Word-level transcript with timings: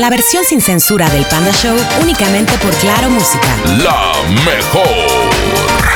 La 0.00 0.08
versión 0.08 0.42
sin 0.44 0.62
censura 0.62 1.10
del 1.10 1.26
Panda 1.26 1.52
Show 1.52 1.76
únicamente 2.00 2.56
por 2.56 2.70
Claro 2.76 3.10
Música. 3.10 3.46
La 3.84 4.14
mejor. 4.46 5.30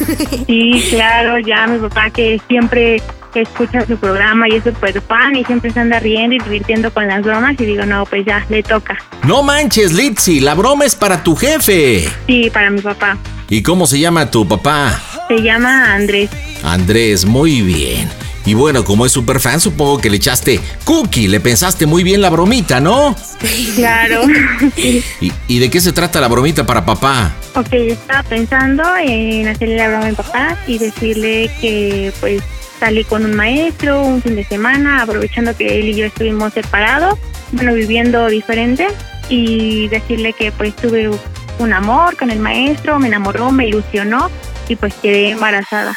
Sí, 0.47 0.83
claro, 0.89 1.37
ya 1.39 1.67
mi 1.67 1.77
papá 1.77 2.09
que 2.09 2.41
siempre 2.47 3.01
escucha 3.35 3.85
su 3.85 3.97
programa 3.97 4.47
y 4.49 4.55
es 4.55 4.63
súper 4.63 5.01
fan 5.01 5.35
y 5.35 5.43
siempre 5.45 5.71
se 5.71 5.79
anda 5.79 5.99
riendo 5.99 6.35
y 6.35 6.39
divirtiendo 6.39 6.91
con 6.91 7.07
las 7.07 7.23
bromas 7.23 7.55
y 7.59 7.65
digo, 7.65 7.85
no, 7.85 8.05
pues 8.05 8.25
ya, 8.25 8.45
le 8.49 8.63
toca. 8.63 8.97
No 9.23 9.43
manches, 9.43 9.93
Litzy, 9.93 10.39
la 10.39 10.55
broma 10.55 10.85
es 10.85 10.95
para 10.95 11.23
tu 11.23 11.35
jefe. 11.35 12.09
Sí, 12.27 12.49
para 12.51 12.69
mi 12.69 12.81
papá. 12.81 13.17
¿Y 13.49 13.63
cómo 13.63 13.87
se 13.87 13.99
llama 13.99 14.29
tu 14.29 14.47
papá? 14.47 14.99
Se 15.27 15.41
llama 15.41 15.93
Andrés. 15.93 16.29
Andrés, 16.63 17.25
muy 17.25 17.61
bien. 17.61 18.09
Y 18.49 18.55
bueno, 18.55 18.83
como 18.83 19.05
es 19.05 19.11
súper 19.11 19.39
fan, 19.39 19.61
supongo 19.61 19.99
que 19.99 20.09
le 20.09 20.17
echaste 20.17 20.59
cookie, 20.83 21.27
le 21.27 21.39
pensaste 21.39 21.85
muy 21.85 22.01
bien 22.01 22.19
la 22.19 22.31
bromita, 22.31 22.79
¿no? 22.79 23.15
Claro. 23.75 24.23
¿Y, 24.75 25.03
¿Y, 25.47 25.59
de 25.59 25.69
qué 25.69 25.79
se 25.79 25.93
trata 25.93 26.19
la 26.19 26.27
bromita 26.27 26.65
para 26.65 26.83
papá? 26.83 27.31
Ok, 27.53 27.71
estaba 27.73 28.23
pensando 28.23 28.81
en 28.97 29.47
hacerle 29.47 29.75
la 29.75 29.89
broma 29.89 30.07
a 30.07 30.09
mi 30.09 30.15
papá 30.15 30.57
y 30.65 30.79
decirle 30.79 31.51
que 31.61 32.11
pues 32.19 32.41
salí 32.79 33.03
con 33.03 33.23
un 33.23 33.35
maestro 33.35 34.01
un 34.01 34.19
fin 34.19 34.35
de 34.35 34.43
semana, 34.43 35.03
aprovechando 35.03 35.55
que 35.55 35.79
él 35.79 35.89
y 35.89 35.95
yo 35.97 36.07
estuvimos 36.07 36.51
separados, 36.53 37.19
bueno, 37.51 37.75
viviendo 37.75 38.25
diferente, 38.29 38.87
y 39.29 39.89
decirle 39.89 40.33
que 40.33 40.51
pues 40.51 40.75
tuve 40.75 41.11
un 41.59 41.71
amor 41.71 42.17
con 42.17 42.31
el 42.31 42.39
maestro, 42.39 42.97
me 42.97 43.09
enamoró, 43.09 43.51
me 43.51 43.67
ilusionó 43.67 44.31
y 44.69 44.75
pues 44.75 44.93
quedé 44.95 45.31
embarazada. 45.31 45.95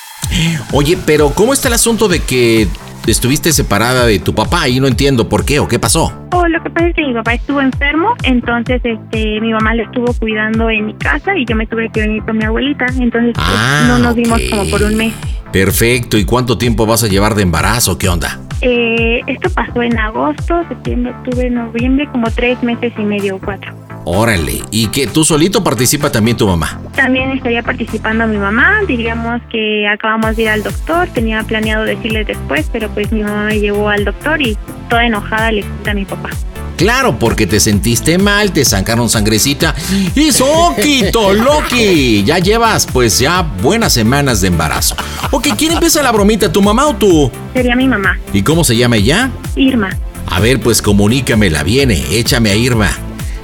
Oye, 0.72 0.98
pero 1.04 1.30
¿cómo 1.30 1.52
está 1.52 1.68
el 1.68 1.74
asunto 1.74 2.08
de 2.08 2.20
que 2.20 2.66
estuviste 3.06 3.52
separada 3.52 4.06
de 4.06 4.18
tu 4.18 4.34
papá 4.34 4.68
y 4.68 4.80
no 4.80 4.86
entiendo 4.86 5.28
por 5.28 5.44
qué 5.44 5.60
o 5.60 5.68
qué 5.68 5.78
pasó? 5.78 6.12
Oh, 6.32 6.46
lo 6.46 6.62
que 6.62 6.70
pasa 6.70 6.88
es 6.88 6.94
que 6.94 7.02
mi 7.02 7.14
papá 7.14 7.34
estuvo 7.34 7.60
enfermo, 7.60 8.14
entonces 8.22 8.80
este 8.84 9.40
mi 9.40 9.52
mamá 9.52 9.74
le 9.74 9.82
estuvo 9.84 10.12
cuidando 10.14 10.70
en 10.70 10.86
mi 10.86 10.94
casa 10.94 11.36
y 11.36 11.44
yo 11.44 11.56
me 11.56 11.66
tuve 11.66 11.90
que 11.90 12.00
venir 12.00 12.24
con 12.24 12.38
mi 12.38 12.44
abuelita, 12.44 12.86
entonces 12.98 13.32
pues, 13.34 13.46
ah, 13.46 13.84
no 13.88 13.98
nos 13.98 14.14
vimos 14.14 14.40
como 14.50 14.68
por 14.70 14.82
un 14.82 14.96
mes. 14.96 15.12
Perfecto, 15.52 16.16
¿y 16.16 16.24
cuánto 16.24 16.56
tiempo 16.56 16.86
vas 16.86 17.04
a 17.04 17.08
llevar 17.08 17.34
de 17.34 17.42
embarazo? 17.42 17.98
¿Qué 17.98 18.08
onda? 18.08 18.38
Eh, 18.62 19.20
esto 19.26 19.50
pasó 19.50 19.82
en 19.82 19.98
agosto, 19.98 20.62
septiembre, 20.68 21.12
octubre, 21.18 21.50
noviembre, 21.50 22.08
como 22.10 22.30
tres 22.30 22.62
meses 22.62 22.92
y 22.96 23.02
medio 23.02 23.36
o 23.36 23.38
cuatro. 23.40 23.74
Órale, 24.04 24.62
¿y 24.70 24.88
que 24.88 25.06
tú 25.06 25.24
solito 25.24 25.62
participa 25.62 26.10
también 26.10 26.36
tu 26.36 26.46
mamá? 26.46 26.80
También 26.96 27.30
estaría 27.30 27.62
participando 27.62 28.26
mi 28.26 28.36
mamá, 28.36 28.80
diríamos 28.86 29.40
que 29.50 29.86
acabamos 29.86 30.36
de 30.36 30.42
ir 30.42 30.48
al 30.48 30.62
doctor, 30.62 31.08
tenía 31.08 31.42
planeado 31.44 31.84
decirle 31.84 32.24
después, 32.24 32.68
pero 32.72 32.88
pues 32.90 33.12
mi 33.12 33.22
mamá 33.22 33.44
me 33.44 33.60
llevó 33.60 33.88
al 33.88 34.04
doctor 34.04 34.42
y 34.42 34.58
toda 34.88 35.06
enojada 35.06 35.52
le 35.52 35.62
cuenta 35.62 35.90
a 35.92 35.94
mi 35.94 36.04
papá. 36.04 36.30
Claro, 36.76 37.16
porque 37.16 37.46
te 37.46 37.60
sentiste 37.60 38.18
mal, 38.18 38.52
te 38.52 38.64
sacaron 38.64 39.08
sangrecita 39.08 39.72
y 40.16 40.32
soquito, 40.32 41.32
Loki. 41.34 42.24
Ya 42.24 42.38
llevas 42.38 42.88
pues 42.92 43.20
ya 43.20 43.42
buenas 43.42 43.92
semanas 43.92 44.40
de 44.40 44.48
embarazo. 44.48 44.96
Ok, 45.30 45.48
¿quién 45.56 45.72
empieza 45.72 46.02
la 46.02 46.10
bromita, 46.10 46.50
tu 46.50 46.60
mamá 46.60 46.88
o 46.88 46.96
tú? 46.96 47.30
Sería 47.54 47.76
mi 47.76 47.86
mamá. 47.86 48.18
¿Y 48.32 48.42
cómo 48.42 48.64
se 48.64 48.76
llama 48.76 48.96
ella? 48.96 49.30
Irma. 49.54 49.90
A 50.26 50.40
ver, 50.40 50.58
pues 50.60 50.82
comunícamela, 50.82 51.62
viene, 51.62 52.02
échame 52.10 52.50
a 52.50 52.56
Irma. 52.56 52.90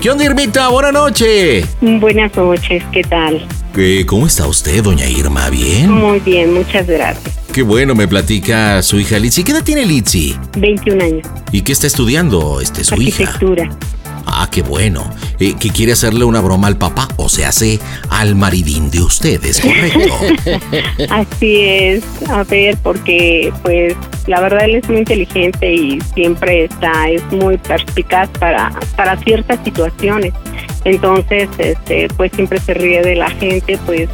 ¿Qué 0.00 0.10
onda, 0.10 0.24
Irmita? 0.24 0.68
Buenas 0.68 0.92
noches. 0.92 1.66
Buenas 1.80 2.36
noches, 2.36 2.84
¿qué 2.92 3.02
tal? 3.02 3.44
¿Qué, 3.74 4.06
¿Cómo 4.06 4.26
está 4.28 4.46
usted, 4.46 4.82
doña 4.82 5.08
Irma? 5.08 5.50
¿Bien? 5.50 5.90
Muy 5.90 6.20
bien, 6.20 6.54
muchas 6.54 6.86
gracias. 6.86 7.36
Qué 7.52 7.62
bueno, 7.62 7.96
me 7.96 8.06
platica 8.06 8.80
su 8.82 9.00
hija 9.00 9.18
Litsi. 9.18 9.42
¿Qué 9.42 9.50
edad 9.52 9.64
tiene 9.64 9.84
Litsi? 9.84 10.36
21 10.56 11.02
años. 11.04 11.26
¿Y 11.50 11.62
qué 11.62 11.72
está 11.72 11.88
estudiando 11.88 12.60
este, 12.60 12.84
su 12.84 12.94
Arquitectura. 12.94 13.64
hija? 13.64 13.76
Ah, 14.30 14.48
qué 14.50 14.62
bueno. 14.62 15.10
Eh, 15.40 15.54
que 15.58 15.70
quiere 15.70 15.92
hacerle 15.92 16.24
una 16.24 16.40
broma 16.40 16.68
al 16.68 16.76
papá, 16.76 17.08
o 17.16 17.28
se 17.28 17.44
hace 17.44 17.78
al 18.10 18.34
maridín 18.34 18.90
de 18.90 19.00
ustedes, 19.00 19.60
¿correcto? 19.60 20.14
Así 21.10 21.60
es. 21.60 22.04
A 22.28 22.44
ver, 22.44 22.76
porque 22.82 23.52
pues 23.62 23.94
la 24.26 24.40
verdad 24.40 24.64
él 24.64 24.76
es 24.76 24.88
muy 24.88 24.98
inteligente 24.98 25.72
y 25.72 26.00
siempre 26.14 26.64
está, 26.64 27.08
es 27.08 27.22
muy 27.32 27.56
perspicaz 27.58 28.28
para, 28.38 28.70
para 28.96 29.16
ciertas 29.18 29.58
situaciones. 29.64 30.34
Entonces, 30.84 31.48
este, 31.58 32.08
pues 32.16 32.32
siempre 32.32 32.60
se 32.60 32.74
ríe 32.74 33.02
de 33.02 33.16
la 33.16 33.30
gente, 33.30 33.78
pues 33.86 34.08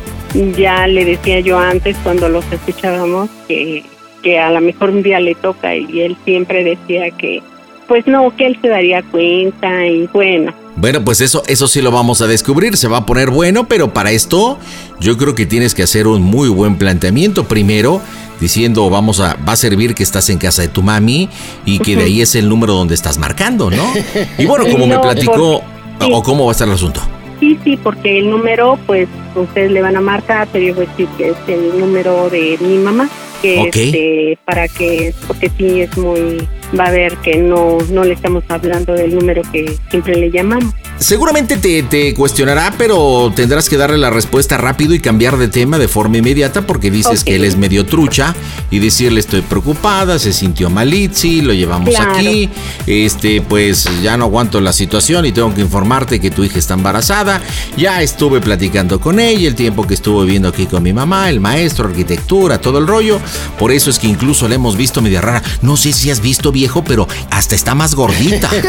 ya 0.57 0.87
le 0.87 1.05
decía 1.05 1.41
yo 1.41 1.59
antes 1.59 1.97
cuando 2.03 2.29
los 2.29 2.45
escuchábamos 2.53 3.31
que, 3.47 3.85
que 4.23 4.39
a 4.39 4.51
lo 4.51 4.61
mejor 4.61 4.91
un 4.91 5.03
día 5.03 5.21
le 5.21 5.35
toca 5.35 5.75
y 5.77 6.01
él 6.01 6.17
siempre 6.25 6.65
decía 6.65 7.11
que 7.13 7.43
pues 7.87 8.07
no, 8.07 8.35
que 8.37 8.47
él 8.47 8.59
se 8.61 8.69
daría 8.69 9.03
cuenta 9.03 9.87
y 9.87 10.09
bueno, 10.13 10.53
Bueno, 10.77 11.05
pues 11.05 11.21
eso, 11.21 11.43
eso 11.47 11.69
sí 11.69 11.81
lo 11.81 11.91
vamos 11.91 12.23
a 12.23 12.27
descubrir, 12.27 12.77
se 12.77 12.89
va 12.89 12.99
a 12.99 13.07
poner 13.07 13.31
bueno, 13.31 13.69
pero 13.69 13.93
para 13.93 14.11
esto 14.11 14.59
yo 15.01 15.17
creo 15.17 15.35
que 15.35 15.47
tienes 15.47 15.75
que 15.75 15.83
hacer 15.83 16.07
un 16.07 16.23
muy 16.23 16.49
buen 16.49 16.77
planteamiento. 16.77 17.45
Primero, 17.45 18.01
diciendo, 18.41 18.89
vamos 18.91 19.21
a, 19.21 19.37
va 19.49 19.53
a 19.53 19.57
servir 19.57 19.95
que 19.95 20.03
estás 20.03 20.29
en 20.31 20.39
casa 20.39 20.63
de 20.63 20.69
tu 20.69 20.83
mami 20.83 21.29
y 21.65 21.79
que 21.79 21.97
de 21.97 22.05
ahí 22.05 22.21
es 22.21 22.35
el 22.35 22.49
número 22.49 22.75
donde 22.75 22.95
estás 22.95 23.19
marcando, 23.19 23.71
¿no? 23.71 23.85
Y 24.39 24.47
bueno, 24.47 24.67
como 24.71 24.87
me 24.87 24.99
platicó, 24.99 25.63
o 26.01 26.23
cómo 26.23 26.45
va 26.45 26.51
a 26.51 26.53
estar 26.53 26.69
el 26.69 26.75
asunto. 26.75 27.01
Sí, 27.41 27.59
sí, 27.65 27.77
porque 27.77 28.21
el 28.21 28.31
número, 28.31 28.79
pues 28.87 29.09
ustedes 29.35 29.71
le 29.71 29.83
van 29.83 29.97
a 29.97 30.01
marcar, 30.01 30.49
pero 30.53 30.67
yo 30.67 30.75
voy 30.75 30.87
a 30.87 30.89
decir 30.89 31.09
que 31.17 31.31
es 31.31 31.37
el 31.49 31.79
número 31.79 32.31
de 32.31 32.57
mi 32.61 32.79
mamá, 32.79 33.09
que 33.43 33.69
este, 33.69 34.39
para 34.45 34.69
que, 34.69 35.15
porque 35.27 35.51
sí 35.59 35.81
es 35.81 35.97
muy, 35.97 36.49
va 36.79 36.87
a 36.87 36.91
ver 36.91 37.17
que 37.19 37.37
no, 37.37 37.79
no 37.91 38.05
le 38.05 38.15
estamos 38.15 38.45
hablando 38.49 38.95
del 38.95 39.15
número 39.15 39.43
que 39.53 39.77
siempre 39.91 40.17
le 40.17 40.31
llamamos. 40.31 40.75
Seguramente 40.99 41.57
te, 41.57 41.83
te, 41.83 42.15
cuestionará, 42.15 42.73
pero 42.79 43.33
tendrás 43.35 43.69
que 43.69 43.77
darle 43.77 43.99
la 43.99 44.11
respuesta 44.11 44.57
rápido 44.57 44.95
y 44.95 45.01
cambiar 45.01 45.37
de 45.37 45.49
tema 45.49 45.79
de 45.79 45.89
forma 45.89 46.19
inmediata 46.19 46.63
porque 46.67 46.91
dices 46.91 47.25
que 47.25 47.35
él 47.35 47.45
es 47.45 47.57
medio 47.57 47.85
trucha 47.85 48.35
y 48.71 48.79
decirle 48.79 49.21
estoy 49.21 49.43
preocupada, 49.43 50.19
se 50.19 50.33
sintió 50.33 50.71
malitzi, 50.71 51.43
lo 51.43 51.53
llevamos 51.53 51.95
aquí, 51.99 52.49
este 52.87 53.43
pues 53.43 53.89
ya 54.03 54.17
no 54.17 54.25
aguanto 54.25 54.61
la 54.61 54.73
situación 54.73 55.27
y 55.27 55.33
tengo 55.33 55.53
que 55.53 55.61
informarte 55.61 56.21
que 56.21 56.31
tu 56.31 56.45
hija 56.45 56.59
está 56.59 56.75
embarazada, 56.75 57.41
ya 57.77 58.01
estuve 58.01 58.41
platicando 58.41 59.01
con 59.01 59.19
ella 59.19 59.49
el 59.49 59.57
tiempo 59.57 59.87
que 59.87 59.95
estuvo 59.95 60.23
viviendo 60.23 60.49
aquí 60.49 60.67
con 60.67 60.83
mi 60.83 60.93
mamá, 60.93 61.29
el 61.29 61.41
maestro, 61.41 61.89
arquitectura, 61.89 62.61
todo 62.61 62.79
el 62.79 62.87
rollo, 62.87 63.21
por 63.59 63.73
eso 63.73 63.91
es 63.91 63.99
que 63.99 64.07
incluso 64.07 64.49
la 64.49 64.55
hemos 64.55 64.77
visto 64.77 65.03
media 65.03 65.21
rara, 65.21 65.43
no 65.61 65.77
sé 65.77 65.93
si 65.93 66.11
has 66.11 66.21
visto 66.21 66.53
viejo, 66.53 66.85
pero 66.85 67.09
hasta 67.31 67.55
está 67.55 67.75
más 67.75 67.95
gordita. 67.95 68.49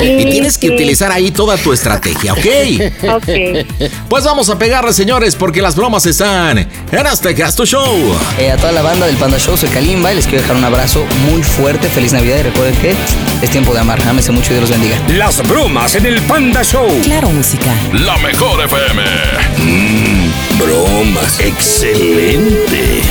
Y 0.00 0.24
tienes 0.24 0.58
que 0.58 0.70
utilizar 0.70 1.10
ahí 1.10 1.30
toda 1.30 1.57
tu 1.62 1.72
estrategia, 1.72 2.32
¿ok? 2.32 2.46
Ok. 3.14 3.28
Pues 4.08 4.24
vamos 4.24 4.48
a 4.50 4.58
pegarle, 4.58 4.92
señores, 4.92 5.34
porque 5.34 5.60
las 5.62 5.76
bromas 5.76 6.06
están 6.06 6.58
en 6.58 7.06
este 7.12 7.34
Gasto 7.34 7.64
Show. 7.64 8.16
Eh, 8.38 8.50
a 8.50 8.56
toda 8.56 8.72
la 8.72 8.82
banda 8.82 9.06
del 9.06 9.16
Panda 9.16 9.38
Show, 9.38 9.56
soy 9.56 9.68
Kalimba 9.70 10.12
y 10.12 10.16
les 10.16 10.26
quiero 10.26 10.42
dejar 10.42 10.56
un 10.56 10.64
abrazo 10.64 11.04
muy 11.30 11.42
fuerte. 11.42 11.88
Feliz 11.88 12.12
Navidad 12.12 12.38
y 12.38 12.42
recuerden 12.42 12.74
que 12.76 12.94
es 13.42 13.50
tiempo 13.50 13.72
de 13.72 13.80
amar. 13.80 14.00
Ámese 14.08 14.32
mucho 14.32 14.50
y 14.52 14.56
Dios 14.56 14.68
los 14.68 14.70
bendiga. 14.70 14.96
Las 15.08 15.46
bromas 15.48 15.94
en 15.94 16.06
el 16.06 16.20
Panda 16.22 16.62
Show. 16.62 16.88
Claro, 17.02 17.30
música. 17.30 17.72
La 17.92 18.16
mejor 18.18 18.64
FM. 18.64 19.02
Mmm, 19.58 20.58
bromas. 20.58 21.40
Excelente. 21.40 23.02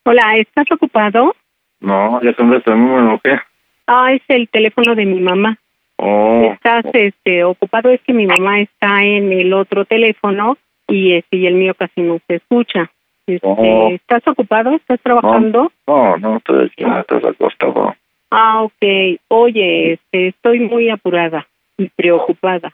Hola, 0.05 0.37
¿estás 0.39 0.67
ocupado? 0.73 1.37
No, 1.79 2.21
ya 2.23 2.35
son 2.35 2.53
este 2.53 2.73
número, 2.73 3.21
¿qué? 3.23 3.39
Ah, 3.87 4.13
es 4.13 4.23
el 4.27 4.49
teléfono 4.49 4.97
de 4.97 5.07
mi 5.07 5.21
mamá. 5.21 5.57
Oh. 5.95 6.51
Estás 6.55 6.87
este, 6.93 7.45
ocupado, 7.45 7.91
es 7.91 8.01
que 8.03 8.13
mi 8.13 8.27
mamá 8.27 8.59
está 8.61 9.05
en 9.05 9.33
el 9.33 9.53
otro 9.53 9.85
teléfono 9.85 10.59
y, 10.89 11.13
este, 11.15 11.37
y 11.37 11.47
el 11.47 11.55
mío 11.55 11.75
casi 11.75 12.01
no 12.01 12.19
se 12.27 12.35
escucha. 12.35 12.91
Este. 13.26 13.94
¿Estás 13.94 14.26
ocupado? 14.28 14.70
¿Estás 14.76 15.00
trabajando? 15.00 15.73
No, 15.87 16.17
no, 16.19 16.37
estoy 16.37 16.67
aquí, 16.67 16.84
no 16.84 17.00
estás 17.00 17.25
acostado. 17.25 17.94
Ah, 18.31 18.62
ok. 18.62 19.19
Oye, 19.28 19.94
este, 19.94 20.28
estoy 20.28 20.61
muy 20.61 20.90
apurada 20.90 21.46
y 21.76 21.88
preocupada. 21.88 22.73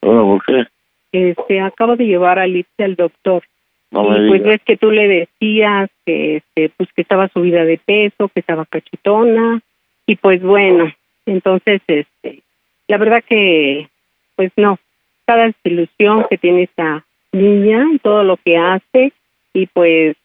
Bueno, 0.00 0.24
¿por 0.24 0.44
qué? 0.44 0.66
Este, 1.12 1.60
acabo 1.60 1.96
de 1.96 2.06
llevar 2.06 2.38
a 2.38 2.42
Alicia 2.42 2.84
al 2.84 2.96
doctor. 2.96 3.42
No 3.90 4.04
me 4.04 4.24
y 4.24 4.28
pues 4.28 4.42
digas. 4.42 4.48
ves 4.48 4.62
que 4.64 4.76
tú 4.76 4.90
le 4.90 5.06
decías 5.06 5.90
que, 6.04 6.36
este, 6.36 6.70
pues 6.76 6.92
que 6.94 7.02
estaba 7.02 7.28
subida 7.28 7.64
de 7.64 7.78
peso, 7.78 8.28
que 8.28 8.40
estaba 8.40 8.64
cachetona. 8.64 9.60
Y 10.06 10.16
pues 10.16 10.42
bueno, 10.42 10.92
entonces, 11.26 11.80
este, 11.86 12.42
la 12.88 12.98
verdad 12.98 13.22
que, 13.22 13.88
pues 14.34 14.50
no, 14.56 14.78
cada 15.26 15.46
desilusión 15.46 16.26
que 16.28 16.38
tiene 16.38 16.64
esta 16.64 17.04
niña 17.32 17.86
todo 18.02 18.24
lo 18.24 18.36
que 18.36 18.56
hace, 18.56 19.12
y 19.52 19.66
pues, 19.66 20.16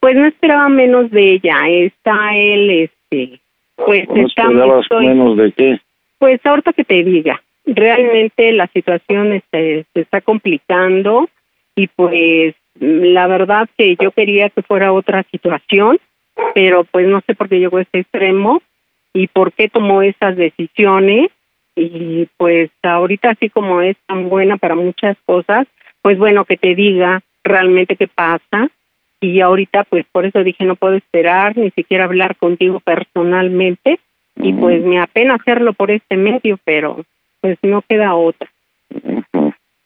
pues 0.00 0.16
no 0.16 0.26
esperaba 0.26 0.68
menos 0.68 1.10
de 1.10 1.32
ella. 1.32 1.68
Está 1.68 2.36
él, 2.36 2.70
este, 2.70 3.40
pues 3.76 4.08
¿No 4.08 4.26
está 4.26 4.42
esperabas 4.42 4.86
menos 4.90 5.36
de 5.36 5.52
qué? 5.52 5.80
pues 6.22 6.40
ahorita 6.46 6.72
que 6.72 6.84
te 6.84 7.02
diga, 7.02 7.42
realmente 7.66 8.52
la 8.52 8.68
situación 8.68 9.32
este, 9.32 9.84
se 9.92 10.02
está 10.02 10.20
complicando 10.20 11.28
y 11.74 11.88
pues 11.88 12.54
la 12.78 13.26
verdad 13.26 13.68
que 13.76 13.96
yo 14.00 14.12
quería 14.12 14.48
que 14.50 14.62
fuera 14.62 14.92
otra 14.92 15.24
situación, 15.32 15.98
pero 16.54 16.84
pues 16.84 17.08
no 17.08 17.22
sé 17.26 17.34
por 17.34 17.48
qué 17.48 17.58
llegó 17.58 17.78
a 17.78 17.82
este 17.82 17.98
extremo 17.98 18.62
y 19.12 19.26
por 19.26 19.52
qué 19.52 19.68
tomó 19.68 20.02
esas 20.02 20.36
decisiones 20.36 21.30
y 21.74 22.28
pues 22.36 22.70
ahorita 22.84 23.30
así 23.30 23.50
como 23.50 23.82
es 23.82 23.96
tan 24.06 24.28
buena 24.28 24.58
para 24.58 24.76
muchas 24.76 25.16
cosas, 25.26 25.66
pues 26.02 26.18
bueno 26.18 26.44
que 26.44 26.56
te 26.56 26.76
diga 26.76 27.20
realmente 27.44 27.96
qué 27.96 28.08
pasa 28.08 28.68
y 29.20 29.40
ahorita 29.40 29.84
pues 29.84 30.04
por 30.10 30.26
eso 30.26 30.42
dije 30.42 30.64
no 30.64 30.76
puedo 30.76 30.94
esperar 30.94 31.56
ni 31.56 31.70
siquiera 31.70 32.04
hablar 32.04 32.36
contigo 32.36 32.80
personalmente 32.80 34.00
y 34.36 34.52
pues 34.54 34.82
me 34.82 34.98
apena 34.98 35.34
hacerlo 35.34 35.72
por 35.72 35.90
este 35.90 36.16
medio, 36.16 36.58
pero 36.64 37.04
pues 37.40 37.58
no 37.62 37.82
queda 37.82 38.14
otra. 38.14 38.48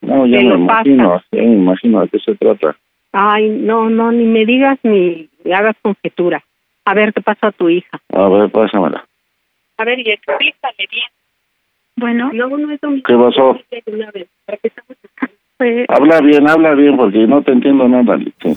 No, 0.00 0.26
ya 0.26 0.38
me 0.38 0.44
lo 0.44 0.56
imagino, 0.56 1.22
ya 1.32 1.42
me 1.42 1.54
imagino 1.54 2.00
de 2.02 2.08
qué 2.08 2.18
se 2.20 2.34
trata. 2.36 2.76
Ay, 3.12 3.48
no, 3.48 3.90
no, 3.90 4.12
ni 4.12 4.24
me 4.24 4.44
digas 4.44 4.78
ni 4.82 5.28
hagas 5.52 5.76
conjetura. 5.82 6.42
A 6.84 6.94
ver 6.94 7.12
qué 7.12 7.20
pasa 7.20 7.48
a 7.48 7.52
tu 7.52 7.68
hija. 7.68 7.98
A 8.12 8.28
ver, 8.28 8.50
pásamela. 8.50 9.04
A 9.78 9.84
ver, 9.84 9.98
y 9.98 10.10
explícale 10.10 10.86
bien. 10.90 11.08
Bueno, 11.96 12.30
No, 12.32 12.48
no 12.48 12.70
es. 12.70 12.80
¿Qué 12.80 13.14
pasó? 13.16 13.58
Pues 15.58 15.86
Habla 15.88 16.20
bien, 16.20 16.46
habla 16.46 16.74
bien, 16.74 16.98
porque 16.98 17.26
no 17.26 17.40
te 17.42 17.50
entiendo 17.50 17.88
nada. 17.88 18.18
Sí. 18.42 18.54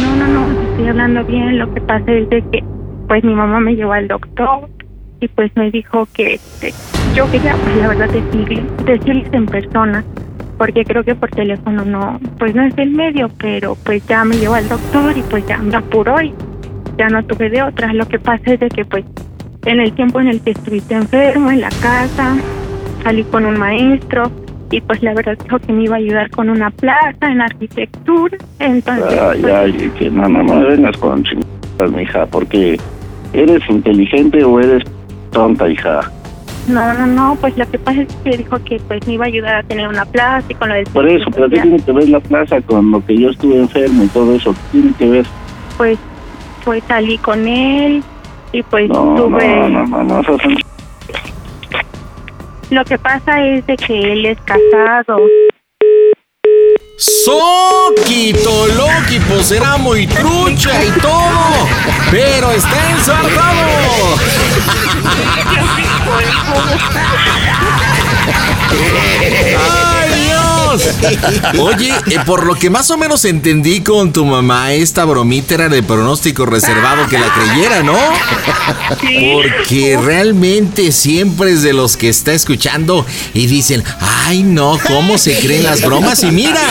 no, 0.00 0.16
no, 0.16 0.26
no, 0.26 0.62
estoy 0.70 0.88
hablando 0.88 1.22
bien. 1.24 1.58
Lo 1.58 1.72
que 1.74 1.82
pasa 1.82 2.10
es 2.12 2.30
de 2.30 2.42
que, 2.50 2.64
pues 3.08 3.22
mi 3.22 3.34
mamá 3.34 3.60
me 3.60 3.76
llevó 3.76 3.92
al 3.92 4.08
doctor 4.08 4.70
y 5.20 5.28
pues 5.28 5.54
me 5.54 5.70
dijo 5.70 6.08
que 6.14 6.34
este, 6.34 6.72
yo 7.14 7.30
quería, 7.30 7.54
pues 7.62 7.76
la 7.76 7.88
verdad, 7.88 8.08
decirle, 8.08 8.62
decirles 8.86 9.28
en 9.34 9.44
persona, 9.44 10.02
porque 10.56 10.82
creo 10.86 11.04
que 11.04 11.14
por 11.14 11.28
teléfono 11.28 11.84
no, 11.84 12.18
pues 12.38 12.54
no 12.54 12.62
es 12.62 12.74
del 12.74 12.92
medio, 12.92 13.28
pero 13.38 13.76
pues 13.84 14.06
ya 14.06 14.24
me 14.24 14.36
llevó 14.36 14.54
al 14.54 14.66
doctor 14.66 15.14
y 15.14 15.22
pues 15.24 15.46
ya 15.46 15.58
me 15.58 15.76
apuró 15.76 16.22
y 16.22 16.32
ya 16.96 17.08
no 17.08 17.22
tuve 17.22 17.50
de 17.50 17.62
otra. 17.62 17.92
Lo 17.92 18.08
que 18.08 18.18
pasa 18.18 18.54
es 18.54 18.60
de 18.60 18.70
que 18.70 18.86
pues 18.86 19.04
en 19.66 19.78
el 19.78 19.92
tiempo 19.92 20.20
en 20.20 20.28
el 20.28 20.40
que 20.40 20.52
estuviste 20.52 20.94
enfermo 20.94 21.50
en 21.50 21.60
la 21.60 21.70
casa, 21.82 22.38
salí 23.02 23.24
con 23.24 23.44
un 23.44 23.58
maestro 23.58 24.30
y 24.70 24.80
pues 24.80 25.02
la 25.02 25.14
verdad 25.14 25.36
dijo 25.42 25.58
que 25.58 25.72
me 25.72 25.84
iba 25.84 25.96
a 25.96 25.98
ayudar 25.98 26.30
con 26.30 26.48
una 26.50 26.70
plaza 26.70 27.30
en 27.30 27.40
arquitectura. 27.40 28.38
Entonces, 28.58 29.18
Ay, 29.20 29.40
pues, 29.40 29.54
ay, 29.54 29.92
que 29.98 30.10
no, 30.10 30.28
no, 30.28 30.42
no 30.42 30.54
me 30.56 30.64
vengas 30.66 30.96
con 30.98 31.22
chingadas, 31.24 31.90
mija, 31.96 32.26
porque 32.26 32.78
eres 33.32 33.62
inteligente 33.68 34.44
o 34.44 34.60
eres 34.60 34.82
tonta, 35.32 35.68
hija. 35.68 36.00
no, 36.68 36.92
no, 36.94 37.06
no, 37.06 37.36
pues 37.40 37.56
lo 37.56 37.68
que 37.70 37.78
pasa 37.78 38.02
es 38.02 38.14
que 38.24 38.36
dijo 38.36 38.58
que 38.64 38.80
pues 38.86 39.04
me 39.06 39.14
iba 39.14 39.24
a 39.24 39.28
ayudar 39.28 39.54
a 39.56 39.62
tener 39.64 39.88
una 39.88 40.04
plaza 40.04 40.46
y 40.50 40.54
con 40.54 40.68
lo 40.68 40.74
de 40.76 40.84
Por 40.84 41.08
eso, 41.08 41.24
pero 41.32 41.48
¿qué 41.48 41.60
tiene 41.60 41.78
que 41.80 41.92
ver 41.92 42.08
la 42.08 42.20
plaza 42.20 42.60
con 42.60 42.90
lo 42.90 43.04
que 43.04 43.16
yo 43.16 43.30
estuve 43.30 43.58
enfermo 43.58 44.04
y 44.04 44.08
todo 44.08 44.34
eso? 44.34 44.52
¿Qué 44.52 44.58
tiene 44.78 44.92
que 44.98 45.08
ver? 45.08 45.26
pues 45.76 45.98
pues 46.64 46.84
salí 46.86 47.16
con 47.18 47.48
él 47.48 48.02
y 48.52 48.62
pues 48.64 48.88
No, 48.88 49.14
tuve 49.16 49.46
no, 49.48 49.68
no, 49.68 49.86
no, 49.86 50.04
no, 50.04 50.20
esas 50.20 50.40
son 50.42 50.54
lo 52.70 52.84
que 52.84 52.98
pasa 52.98 53.44
es 53.44 53.66
de 53.66 53.76
que 53.76 54.12
él 54.12 54.26
es 54.26 54.38
casado 54.42 55.18
Soquito 56.96 58.66
Loki, 58.66 59.18
pues 59.28 59.46
será 59.46 59.76
muy 59.78 60.06
trucha 60.06 60.84
y 60.84 60.90
todo, 61.00 61.66
pero 62.10 62.50
está 62.50 62.90
ensartado. 62.90 63.30
¡Ay, 68.70 70.14
Dios! 70.14 70.39
Oye, 71.58 71.92
eh, 72.06 72.18
por 72.24 72.46
lo 72.46 72.54
que 72.54 72.70
más 72.70 72.90
o 72.90 72.96
menos 72.96 73.24
entendí 73.24 73.80
con 73.80 74.12
tu 74.12 74.24
mamá, 74.24 74.72
esta 74.72 75.04
bromita 75.04 75.54
era 75.54 75.68
de 75.68 75.82
pronóstico 75.82 76.46
reservado 76.46 77.08
que 77.08 77.18
la 77.18 77.32
creyera, 77.32 77.82
¿no? 77.82 77.98
Porque 78.88 79.98
realmente 80.02 80.92
siempre 80.92 81.52
es 81.52 81.62
de 81.62 81.72
los 81.72 81.96
que 81.96 82.08
está 82.08 82.32
escuchando 82.32 83.04
y 83.34 83.46
dicen, 83.46 83.82
ay 84.00 84.42
no, 84.42 84.78
¿cómo 84.86 85.18
se 85.18 85.38
creen 85.38 85.64
las 85.64 85.82
bromas? 85.82 86.22
Y 86.22 86.30
mira, 86.30 86.62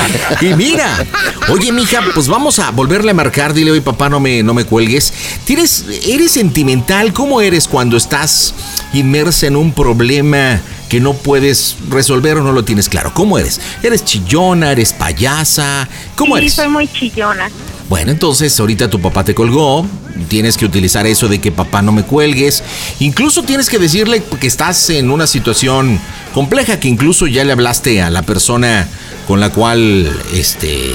y 0.42 0.54
mira. 0.54 1.06
Oye, 1.50 1.72
mija, 1.72 2.02
pues 2.14 2.28
vamos 2.28 2.60
a 2.60 2.72
volverle 2.72 3.12
a 3.12 3.14
marcar, 3.14 3.54
dile, 3.54 3.72
oye 3.72 3.82
papá, 3.82 4.10
no 4.10 4.20
me, 4.20 4.44
no 4.44 4.54
me 4.54 4.66
cuelgues. 4.66 5.14
¿Tienes, 5.46 5.86
¿Eres 6.06 6.32
sentimental? 6.32 7.14
¿Cómo 7.14 7.42
eres 7.42 7.68
cuando 7.68 7.98
estás 7.98 8.54
inmersa 8.94 9.48
en 9.48 9.56
un 9.56 9.74
problema 9.74 10.62
que 10.90 11.00
no 11.00 11.14
puedes 11.14 11.78
resolver 11.90 12.38
o 12.38 12.44
no 12.44 12.52
lo 12.52 12.66
tienes 12.66 12.90
claro. 12.90 13.14
¿Cómo 13.14 13.38
eres? 13.38 13.62
¿Eres 13.84 14.04
chillona? 14.04 14.72
¿Eres 14.72 14.92
payasa? 14.92 15.88
¿Cómo 16.16 16.36
sí, 16.36 16.42
eres? 16.42 16.54
soy 16.54 16.68
muy 16.68 16.88
chillona. 16.88 17.50
Bueno, 17.88 18.12
entonces 18.12 18.60
ahorita 18.60 18.90
tu 18.90 19.00
papá 19.00 19.24
te 19.24 19.34
colgó, 19.34 19.86
tienes 20.28 20.58
que 20.58 20.66
utilizar 20.66 21.08
eso 21.08 21.28
de 21.28 21.40
que 21.40 21.52
papá 21.52 21.82
no 21.82 21.92
me 21.92 22.04
cuelgues, 22.04 22.64
incluso 23.00 23.42
tienes 23.42 23.68
que 23.68 23.80
decirle 23.80 24.22
que 24.40 24.46
estás 24.46 24.92
en 24.92 25.10
una 25.10 25.26
situación 25.26 26.00
compleja, 26.34 26.80
que 26.80 26.88
incluso 26.88 27.26
ya 27.26 27.44
le 27.44 27.52
hablaste 27.52 28.04
a 28.04 28.12
la 28.12 28.22
persona 28.22 28.88
con 29.28 29.40
la 29.40 29.50
cual 29.50 30.08
este 30.34 30.94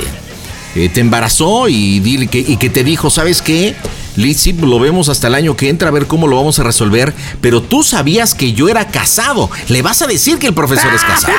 eh, 0.76 0.88
te 0.88 1.00
embarazó 1.00 1.68
y, 1.68 1.98
dile 1.98 2.28
que, 2.28 2.38
y 2.38 2.58
que 2.58 2.70
te 2.70 2.84
dijo, 2.84 3.10
¿sabes 3.10 3.42
qué? 3.42 3.74
Lizzy, 4.16 4.52
lo 4.52 4.78
vemos 4.78 5.09
hasta 5.09 5.26
el 5.26 5.35
año 5.35 5.56
que 5.56 5.68
entra 5.68 5.88
a 5.88 5.92
ver 5.92 6.06
cómo 6.06 6.26
lo 6.26 6.37
vamos 6.37 6.59
a 6.59 6.62
resolver, 6.62 7.12
pero 7.40 7.62
tú 7.62 7.83
sabías 7.83 8.35
que 8.35 8.52
yo 8.52 8.68
era 8.68 8.88
casado. 8.88 9.50
Le 9.68 9.83
vas 9.83 10.02
a 10.02 10.06
decir 10.06 10.38
que 10.38 10.47
el 10.47 10.54
profesor 10.54 10.92
es 10.94 11.02
casado. 11.02 11.35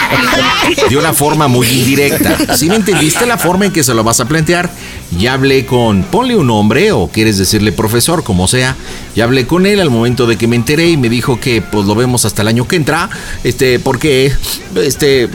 De 0.88 0.96
una 0.96 1.12
forma 1.12 1.48
muy 1.48 1.66
indirecta. 1.68 2.56
¿Sí 2.56 2.68
me 2.68 2.76
entendiste 2.76 3.26
la 3.26 3.38
forma 3.38 3.66
en 3.66 3.72
que 3.72 3.84
se 3.84 3.94
lo 3.94 4.04
vas 4.04 4.20
a 4.20 4.26
plantear? 4.26 4.70
Ya 5.18 5.32
hablé 5.32 5.66
con, 5.66 6.04
ponle 6.04 6.36
un 6.36 6.46
nombre 6.46 6.92
o 6.92 7.08
quieres 7.08 7.36
decirle 7.36 7.72
profesor, 7.72 8.22
como 8.22 8.46
sea. 8.46 8.76
Ya 9.16 9.24
hablé 9.24 9.44
con 9.44 9.66
él 9.66 9.80
al 9.80 9.90
momento 9.90 10.26
de 10.26 10.36
que 10.36 10.46
me 10.46 10.54
enteré 10.54 10.88
y 10.88 10.96
me 10.96 11.08
dijo 11.08 11.40
que 11.40 11.62
pues 11.62 11.84
lo 11.86 11.96
vemos 11.96 12.24
hasta 12.24 12.42
el 12.42 12.48
año 12.48 12.68
que 12.68 12.76
entra. 12.76 13.10
Este, 13.42 13.80
porque, 13.80 14.32
este, 14.76 15.28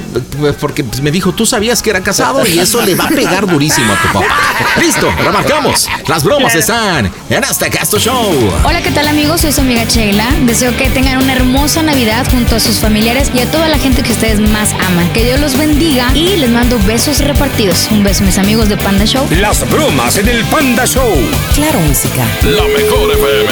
porque 0.62 0.86
pues, 0.86 1.02
me 1.02 1.12
dijo, 1.12 1.34
tú 1.34 1.46
sabías 1.46 1.82
que 1.82 1.90
era 1.90 2.02
casado 2.02 2.46
y 2.48 2.58
eso 2.58 2.86
le 2.86 2.96
va 2.96 3.06
a 3.06 3.10
pegar 3.10 3.46
durísimo 3.46 3.92
a 3.92 4.02
tu 4.02 4.08
papá. 4.14 4.36
Listo, 4.80 5.12
remarcamos. 5.24 5.90
Las 6.08 6.24
bromas 6.24 6.56
están 6.56 7.12
en 7.30 7.44
Hasta 7.44 7.70
Casto 7.70 8.00
Show. 8.00 8.34
Hola, 8.64 8.82
¿qué 8.82 8.92
tal 8.92 9.08
amigos? 9.10 9.42
Soy 9.42 9.52
su 9.52 9.60
amiga 9.60 9.84
Sheila. 9.84 10.28
Deseo 10.46 10.76
que 10.78 10.90
tengan 10.90 11.22
una 11.22 11.34
hermosa 11.34 11.84
Navidad 11.84 12.26
junto 12.32 12.56
a 12.56 12.60
sus 12.62 12.78
familiares 12.78 13.30
y 13.34 13.40
a 13.40 13.52
toda 13.52 13.68
la 13.68 13.78
gente 13.78 14.04
que 14.04 14.14
ustedes 14.14 14.40
más 14.40 14.74
aman. 14.88 15.12
Que 15.12 15.26
Dios 15.26 15.42
los 15.42 15.58
bendiga 15.58 16.12
y 16.16 16.38
les 16.38 16.50
mando 16.50 16.80
besos 16.88 17.20
repartidos. 17.20 17.90
Un 17.92 18.04
beso, 18.04 18.24
mis 18.24 18.38
amigos 18.38 18.70
de 18.70 18.78
Panda 18.78 19.04
Show. 19.06 19.28
Las 19.32 19.65
bromas 19.72 20.18
en 20.18 20.28
el 20.30 20.44
Panda 20.46 20.86
Show. 20.86 21.14
Claro, 21.56 21.80
música. 21.80 22.24
La 22.44 22.64
mejor 22.64 23.12
FM. 23.12 23.52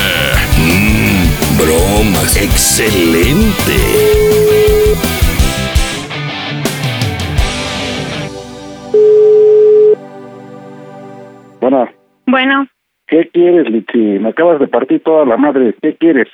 Mmm, 0.60 1.58
bromas. 1.58 2.36
Excelente. 2.38 3.74
Bueno, 11.62 11.88
Bueno, 12.28 12.68
¿qué 13.08 13.30
quieres, 13.34 13.70
Litsi? 13.72 13.98
Me 13.98 14.30
acabas 14.30 14.60
de 14.60 14.68
partir 14.68 15.02
toda 15.04 15.26
la 15.26 15.38
madre. 15.38 15.74
¿Qué 15.82 15.96
quieres? 15.98 16.28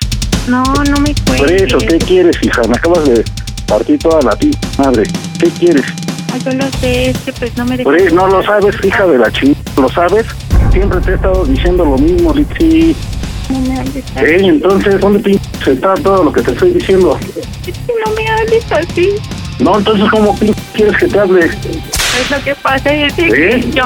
no, 0.48 0.62
no 0.64 1.00
me 1.00 1.14
Por 1.26 1.36
cuelgues. 1.38 1.62
eso, 1.62 1.78
¿qué 1.78 1.98
quieres, 1.98 2.36
hija? 2.42 2.62
Me 2.68 2.74
acabas 2.76 3.04
de 3.08 3.22
partir 3.68 3.98
toda 3.98 4.20
la 4.22 4.30
ti 4.36 4.50
madre. 4.78 5.04
¿Qué 5.38 5.48
quieres? 5.58 5.84
Ay, 6.32 6.40
Yo 6.44 6.52
lo 6.52 6.70
sé, 6.80 7.10
es 7.10 7.18
que 7.18 7.32
pues 7.32 7.56
no 7.56 7.64
me 7.64 7.76
dejas. 7.76 7.94
eso, 7.94 8.14
no 8.14 8.26
lo 8.28 8.42
sabes, 8.42 8.76
hija 8.84 9.06
de 9.06 9.18
la 9.18 9.30
chingada. 9.32 9.60
¿Lo 9.76 9.88
sabes? 9.88 10.26
Siempre 10.72 11.00
te 11.00 11.12
he 11.12 11.14
estado 11.14 11.44
diciendo 11.44 11.84
lo 11.84 11.96
mismo, 11.98 12.32
Litsi. 12.34 12.94
No 13.50 13.58
me 13.60 13.78
hables 13.80 14.04
así. 14.14 14.24
Ey, 14.24 14.48
entonces, 14.48 15.00
¿dónde 15.00 15.18
pinches 15.20 15.66
está 15.68 15.94
todo 15.94 16.22
lo 16.24 16.32
que 16.32 16.42
te 16.42 16.52
estoy 16.52 16.70
diciendo? 16.72 17.18
Es 17.66 17.78
que 17.78 17.92
no 18.06 18.12
me 18.14 18.28
hables 18.28 18.70
así. 18.72 19.10
No, 19.58 19.78
entonces, 19.78 20.08
¿cómo 20.10 20.38
quieres 20.74 20.96
que 20.96 21.06
te 21.08 21.18
hable? 21.18 21.44
Es 21.46 22.30
lo 22.30 22.42
que 22.44 22.54
pasa 22.56 22.92
es 22.92 23.12
que 23.14 23.28
¿Eh? 23.56 23.70
yo, 23.72 23.84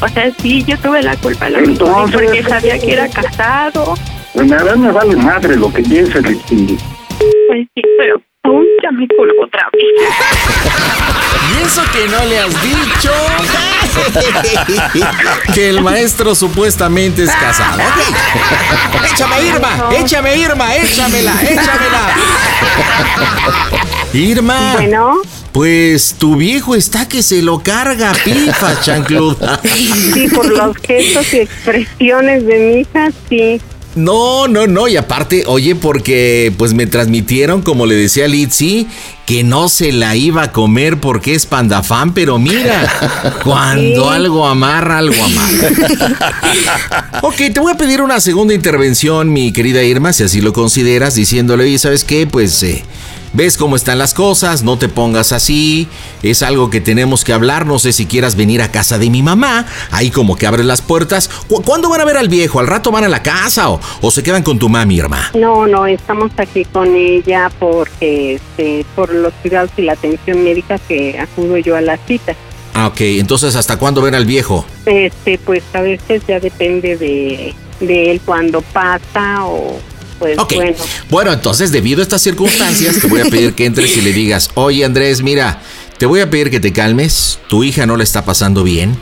o 0.00 0.08
sea, 0.08 0.30
sí, 0.40 0.64
yo 0.66 0.76
tuve 0.78 1.02
la 1.02 1.16
culpa, 1.16 1.48
lo 1.50 1.58
Entonces- 1.58 2.14
porque 2.20 2.42
sabía 2.42 2.78
que 2.78 2.92
era 2.92 3.08
casado. 3.08 3.94
Pues 4.34 4.46
me, 4.48 4.76
me 4.76 4.92
vale 4.92 5.16
madre 5.16 5.56
lo 5.56 5.72
que 5.72 5.82
pienses, 5.82 6.22
Litsi. 6.22 6.78
Pues 7.48 7.66
sí, 7.74 7.82
pero 7.98 8.20
aún 8.44 8.64
ya 8.82 8.90
me 8.92 9.06
colgó 9.08 9.44
otra 9.44 9.68
vez. 9.72 9.82
Y 11.50 11.62
eso 11.66 11.82
que 11.92 12.08
no 12.08 12.24
le 12.24 12.38
has 12.38 12.62
dicho. 12.62 13.12
que 15.54 15.68
el 15.68 15.80
maestro 15.82 16.34
supuestamente 16.34 17.24
es 17.24 17.30
casado. 17.30 17.78
Ok. 17.82 19.12
Échame, 19.12 19.44
Irma, 19.46 19.88
échame, 19.98 20.36
Irma, 20.36 20.74
échamela, 20.76 21.34
échamela. 21.42 22.14
Irma. 24.12 24.72
Bueno, 24.74 25.20
Pues 25.52 26.14
tu 26.18 26.36
viejo 26.36 26.74
está 26.74 27.06
que 27.08 27.22
se 27.22 27.42
lo 27.42 27.62
carga, 27.62 28.12
pifa, 28.24 28.80
chancluda. 28.80 29.60
sí, 29.62 30.28
por 30.34 30.46
los 30.46 30.76
gestos 30.78 31.32
y 31.34 31.38
expresiones 31.40 32.46
de 32.46 32.58
mi 32.58 32.80
hija, 32.80 33.10
sí. 33.28 33.60
No, 33.94 34.48
no, 34.48 34.66
no. 34.66 34.88
Y 34.88 34.96
aparte, 34.96 35.44
oye, 35.46 35.74
porque 35.74 36.52
pues 36.56 36.72
me 36.74 36.86
transmitieron, 36.86 37.62
como 37.62 37.86
le 37.86 37.94
decía 37.94 38.26
Litzy, 38.26 38.86
que 39.26 39.44
no 39.44 39.68
se 39.68 39.92
la 39.92 40.16
iba 40.16 40.44
a 40.44 40.52
comer 40.52 40.98
porque 40.98 41.34
es 41.34 41.46
pandafán, 41.46 42.14
pero 42.14 42.38
mira, 42.38 42.90
cuando 43.44 44.10
algo 44.10 44.46
amarra, 44.46 44.98
algo 44.98 45.22
amarra. 45.22 47.20
ok, 47.22 47.36
te 47.52 47.60
voy 47.60 47.72
a 47.72 47.76
pedir 47.76 48.00
una 48.00 48.20
segunda 48.20 48.54
intervención, 48.54 49.32
mi 49.32 49.52
querida 49.52 49.82
Irma, 49.82 50.12
si 50.12 50.22
así 50.24 50.40
lo 50.40 50.52
consideras, 50.52 51.14
diciéndole, 51.14 51.64
oye, 51.64 51.78
¿sabes 51.78 52.04
qué? 52.04 52.26
Pues 52.26 52.62
eh, 52.62 52.84
ves 53.32 53.56
cómo 53.56 53.76
están 53.76 53.98
las 53.98 54.14
cosas, 54.14 54.62
no 54.62 54.78
te 54.78 54.88
pongas 54.88 55.32
así, 55.32 55.88
es 56.22 56.42
algo 56.42 56.70
que 56.70 56.80
tenemos 56.80 57.24
que 57.24 57.32
hablar, 57.32 57.66
no 57.66 57.78
sé 57.78 57.92
si 57.92 58.06
quieras 58.06 58.36
venir 58.36 58.60
a 58.62 58.70
casa 58.70 58.98
de 58.98 59.10
mi 59.10 59.22
mamá, 59.22 59.66
ahí 59.90 60.10
como 60.10 60.36
que 60.36 60.46
abres 60.46 60.66
las 60.66 60.82
puertas. 60.82 61.28
¿Cu- 61.48 61.62
¿Cuándo 61.62 61.88
van 61.88 62.00
a 62.00 62.04
ver 62.04 62.16
al 62.16 62.28
viejo? 62.28 62.60
¿Al 62.60 62.66
rato 62.66 62.90
van 62.90 63.04
a 63.04 63.08
la 63.08 63.22
casa 63.22 63.70
o, 63.70 63.80
o 64.00 64.10
se 64.10 64.22
quedan 64.22 64.42
con 64.42 64.58
tu 64.58 64.68
mami, 64.68 64.96
Irma? 64.96 65.30
No, 65.34 65.66
no, 65.66 65.86
estamos 65.86 66.30
aquí 66.36 66.64
con 66.66 66.94
ella 66.94 67.50
porque 67.58 68.34
este, 68.34 68.84
por 68.94 69.12
los 69.14 69.32
cuidados 69.42 69.70
y 69.76 69.82
la 69.82 69.92
atención 69.92 70.42
médica 70.44 70.78
que 70.78 71.18
acudo 71.18 71.56
yo 71.58 71.76
a 71.76 71.80
las 71.80 72.00
citas. 72.06 72.36
Ah, 72.74 72.86
ok, 72.86 73.00
entonces 73.02 73.54
¿hasta 73.56 73.78
cuándo 73.78 74.00
ven 74.00 74.14
al 74.14 74.24
viejo? 74.24 74.64
Este, 74.86 75.38
pues 75.38 75.62
a 75.74 75.82
veces 75.82 76.22
ya 76.26 76.40
depende 76.40 76.96
de, 76.96 77.54
de 77.80 78.10
él 78.10 78.20
cuando 78.24 78.62
pasa 78.62 79.44
o 79.44 79.78
pues 80.22 80.38
Ok. 80.38 80.54
bueno. 80.54 80.76
Bueno, 81.10 81.32
entonces, 81.32 81.72
debido 81.72 82.00
a 82.00 82.02
estas 82.02 82.22
circunstancias, 82.22 82.98
te 83.00 83.06
voy 83.06 83.20
a 83.20 83.24
pedir 83.24 83.54
que 83.54 83.66
entres 83.66 83.96
y 83.96 84.00
le 84.00 84.12
digas, 84.12 84.50
oye 84.54 84.84
Andrés, 84.84 85.22
mira, 85.22 85.60
te 85.98 86.06
voy 86.06 86.20
a 86.20 86.30
pedir 86.30 86.50
que 86.50 86.60
te 86.60 86.72
calmes, 86.72 87.38
tu 87.48 87.62
hija 87.64 87.86
no 87.86 87.96
la 87.96 88.02
está 88.04 88.24
pasando 88.24 88.64
bien. 88.64 88.96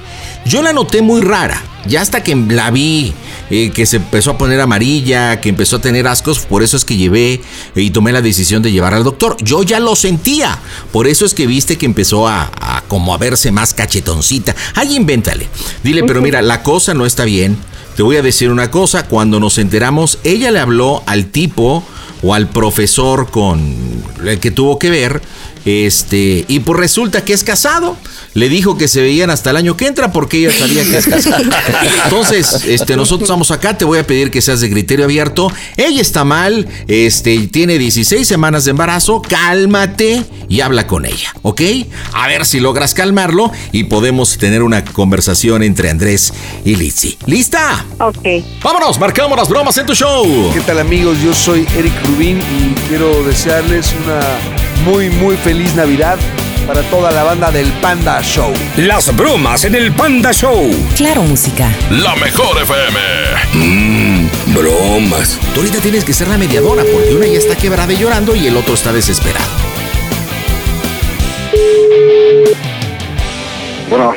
Yo 0.47 0.63
la 0.63 0.73
noté 0.73 1.03
muy 1.03 1.21
rara, 1.21 1.63
ya 1.87 2.01
hasta 2.01 2.23
que 2.23 2.35
la 2.35 2.71
vi, 2.71 3.13
eh, 3.51 3.71
que 3.75 3.85
se 3.85 3.97
empezó 3.97 4.31
a 4.31 4.39
poner 4.39 4.59
amarilla, 4.61 5.39
que 5.41 5.51
empezó 5.51 5.77
a 5.77 5.81
tener 5.81 6.09
ascos, 6.09 6.41
por 6.41 6.63
eso 6.63 6.79
es 6.79 6.85
que 6.87 6.97
llevé 6.97 7.43
y 7.77 7.91
tomé 7.91 8.11
la 8.11 8.23
decisión 8.23 8.63
de 8.63 8.73
llevar 8.73 8.95
al 8.95 9.05
doctor. 9.05 9.37
Yo 9.43 9.63
ya 9.63 9.81
lo 9.81 9.95
sentía, 9.97 10.59
por 10.93 11.07
eso 11.07 11.27
es 11.27 11.35
que 11.35 11.47
viste 11.47 11.77
que 11.77 11.85
empezó 11.85 12.27
a, 12.27 12.51
a 12.59 12.83
como 12.89 13.13
a 13.15 13.19
verse 13.19 13.53
más 13.53 13.75
cachetoncita. 13.75 14.55
Ahí 14.75 14.97
invéntale. 14.97 15.47
Dile, 15.85 16.05
pero 16.05 16.23
mira, 16.23 16.41
la 16.41 16.63
cosa 16.63 16.95
no 16.95 17.05
está 17.05 17.25
bien. 17.25 17.59
Te 17.97 18.03
voy 18.03 18.17
a 18.17 18.23
decir 18.23 18.51
una 18.51 18.71
cosa, 18.71 19.07
cuando 19.07 19.41
nos 19.41 19.59
enteramos, 19.59 20.19
ella 20.25 20.51
le 20.51 20.61
habló 20.61 21.03
al 21.07 21.27
tipo 21.27 21.85
o 22.23 22.35
al 22.35 22.49
profesor 22.49 23.31
con 23.31 23.75
el 24.25 24.39
que 24.39 24.51
tuvo 24.51 24.79
que 24.79 24.91
ver, 24.91 25.23
este, 25.65 26.45
y 26.49 26.61
pues 26.61 26.79
resulta 26.79 27.25
que 27.25 27.33
es 27.33 27.45
casado. 27.45 27.97
Le 28.35 28.49
dijo 28.49 28.79
que 28.79 28.89
se 28.89 29.01
veían 29.01 29.31
hasta 29.31 29.51
el 29.51 29.57
año 29.57 29.77
que 29.77 29.87
entra 29.87 30.13
porque 30.13 30.39
ella 30.39 30.53
sabía 30.57 30.85
que 30.85 30.97
es 30.97 31.07
casado. 31.07 31.45
Entonces, 32.05 32.65
este, 32.67 32.97
nosotros 32.97 33.29
estamos 33.29 33.51
acá, 33.51 33.77
te 33.77 33.85
voy 33.85 33.99
a 33.99 34.07
pedir 34.07 34.31
que 34.31 34.41
seas 34.41 34.61
de 34.61 34.71
criterio 34.71 35.05
abierto. 35.05 35.53
Ella 35.77 36.01
está 36.01 36.25
mal, 36.25 36.69
este, 36.87 37.49
tiene 37.49 37.79
16 37.79 38.27
semanas 38.27 38.65
de 38.65 38.71
embarazo, 38.71 39.21
cálmate 39.23 40.25
y 40.49 40.61
habla 40.61 40.87
con 40.87 41.07
ella, 41.07 41.35
¿ok? 41.43 41.61
A 42.13 42.29
ver 42.29 42.47
si 42.47 42.61
logras 42.61 42.95
calmarlo 42.95 43.51
y 43.73 43.85
podemos 43.85 44.39
tener 44.39 44.63
una 44.63 44.85
conversación 44.85 45.63
entre 45.63 45.91
Andrés 45.91 46.33
y 46.65 46.77
Lizzy. 46.77 47.19
¿Lista? 47.27 47.85
Ok. 47.99 48.45
Vámonos, 48.63 48.99
marcamos 48.99 49.37
las 49.37 49.49
bromas 49.49 49.77
en 49.79 49.87
tu 49.87 49.95
show. 49.95 50.51
¿Qué 50.53 50.61
tal 50.61 50.79
amigos? 50.79 51.19
Yo 51.23 51.35
soy 51.35 51.67
Eric 51.77 51.93
Rubín 52.05 52.39
y 52.39 52.75
quiero 52.89 53.23
desearles 53.25 53.95
una 54.05 54.21
muy 54.85 55.11
muy 55.11 55.37
feliz 55.37 55.75
Navidad 55.75 56.19
para 56.67 56.83
toda 56.85 57.11
la 57.11 57.25
banda 57.25 57.51
del 57.51 57.71
Panda 57.83 58.21
Show. 58.23 58.53
Las 58.77 59.15
bromas 59.17 59.65
en 59.65 59.75
el 59.75 59.93
Panda 59.93 60.33
Show. 60.33 60.71
Claro, 60.97 61.23
música. 61.23 61.69
La 61.91 62.15
mejor 62.17 62.57
FM. 62.63 62.99
Mmm, 63.55 64.55
bromas. 64.55 65.39
Tú 65.55 65.61
ahorita 65.61 65.81
tienes 65.81 66.05
que 66.05 66.13
ser 66.13 66.29
la 66.29 66.39
mediadora 66.39 66.83
porque 66.93 67.15
una 67.15 67.27
ya 67.27 67.39
está 67.39 67.57
quebrada 67.57 67.93
y 67.93 67.97
llorando 67.97 68.37
y 68.37 68.47
el 68.47 68.57
otro 68.57 68.75
está 68.75 68.93
desesperado. 68.93 69.51
Bueno, 73.89 74.13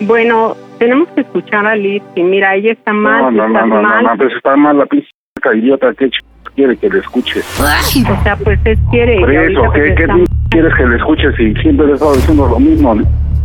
Bueno, 0.00 0.56
tenemos 0.78 1.08
que 1.14 1.20
escuchar 1.20 1.66
a 1.66 1.76
Liz 1.76 2.02
y 2.16 2.22
mira, 2.22 2.54
ella 2.56 2.72
está 2.72 2.92
mal, 2.92 3.22
no, 3.22 3.30
no, 3.30 3.46
está 3.46 3.60
no, 3.66 3.66
no, 3.76 3.82
no, 3.82 3.88
mal. 3.88 4.04
no, 4.04 4.16
pues 4.16 4.32
está 4.36 4.56
mal 4.56 4.78
la 4.78 4.86
pinche 4.86 5.08
idiota 5.54 5.94
que 5.96 6.06
ch- 6.06 6.24
quiere 6.56 6.76
que 6.78 6.88
le 6.88 6.98
escuche. 6.98 7.40
O 7.40 8.22
sea, 8.24 8.36
pues 8.42 8.58
es 8.64 8.78
quiere. 8.90 9.20
Por 9.20 9.32
eso, 9.32 9.60
¿qué, 9.72 9.80
pues, 9.80 9.94
qué 9.96 10.02
está- 10.02 10.16
quieres 10.50 10.74
que 10.74 10.86
le 10.86 10.96
escuche 10.96 11.32
si 11.36 11.54
siempre 11.62 11.86
le 11.86 11.92
he 11.92 11.94
estado 11.94 12.14
diciendo 12.16 12.46
lo 12.48 12.58
mismo? 12.58 12.96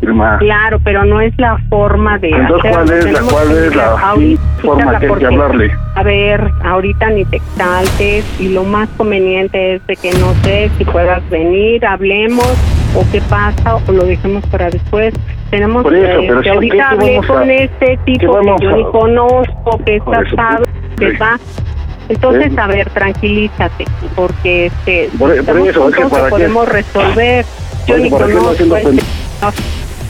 Irma. 0.02 0.40
Claro, 0.40 0.80
pero 0.84 1.06
no 1.06 1.22
es 1.22 1.32
la 1.38 1.60
forma 1.70 2.18
de 2.18 2.30
Entonces, 2.32 2.72
¿cuál 2.76 2.90
es 2.92 3.06
la, 3.06 3.22
cuál 3.22 3.52
es 3.56 3.76
la 3.76 3.86
ahorita 4.00 4.42
forma 4.64 5.00
que 5.00 5.06
hay 5.06 5.14
que 5.20 5.26
hablarle? 5.28 5.72
A 5.94 6.02
ver, 6.02 6.50
ahorita 6.64 7.10
ni 7.12 7.24
te 7.26 7.36
exaltes 7.38 8.26
y 8.42 8.50
lo 8.50 8.64
más 8.64 8.90
conveniente 8.98 9.76
es 9.76 9.86
de 9.86 9.96
que 9.98 10.10
no 10.14 10.34
sé 10.44 10.72
si 10.80 10.86
puedas 10.86 11.22
venir, 11.30 11.86
hablemos 11.86 12.48
o 12.96 13.06
qué 13.12 13.22
pasa 13.30 13.76
o 13.76 13.92
lo 13.92 14.04
dejemos 14.06 14.44
para 14.48 14.72
después. 14.72 15.14
Tenemos 15.52 15.86
eso, 15.86 15.92
que, 16.22 16.28
pero 16.30 16.42
que 16.42 16.50
ahorita 16.50 16.74
¿qué- 16.74 16.78
qué 16.78 16.82
hablé 16.84 17.16
vamos 17.20 17.30
a- 17.30 17.34
con 17.36 17.52
este 17.52 18.00
tipo 18.06 18.40
que 18.40 18.56
yo 18.64 18.70
a- 18.72 18.74
ni 18.78 18.84
conozco, 18.86 19.84
que 19.86 19.96
es 19.98 20.04
Por 20.04 20.26
eso, 20.26 20.36
casado, 20.36 20.64
que 20.98 21.12
sí. 21.12 21.18
va. 21.18 21.38
Entonces, 22.12 22.58
a 22.58 22.68
ver, 22.68 22.90
tranquilízate, 22.90 23.86
porque 24.16 24.66
este, 24.68 25.10
Por- 25.18 25.32
eso, 25.34 25.90
es 25.90 25.96
que 25.96 26.02
para 26.06 26.24
qué- 26.26 26.30
podemos 26.30 26.68
resolver. 26.68 27.46
Yo 27.88 27.98
ni 27.98 28.10
¿para 28.10 28.28
qué 28.28 28.34
no 28.34 28.40
conozco 28.44 28.76
este. 28.78 29.02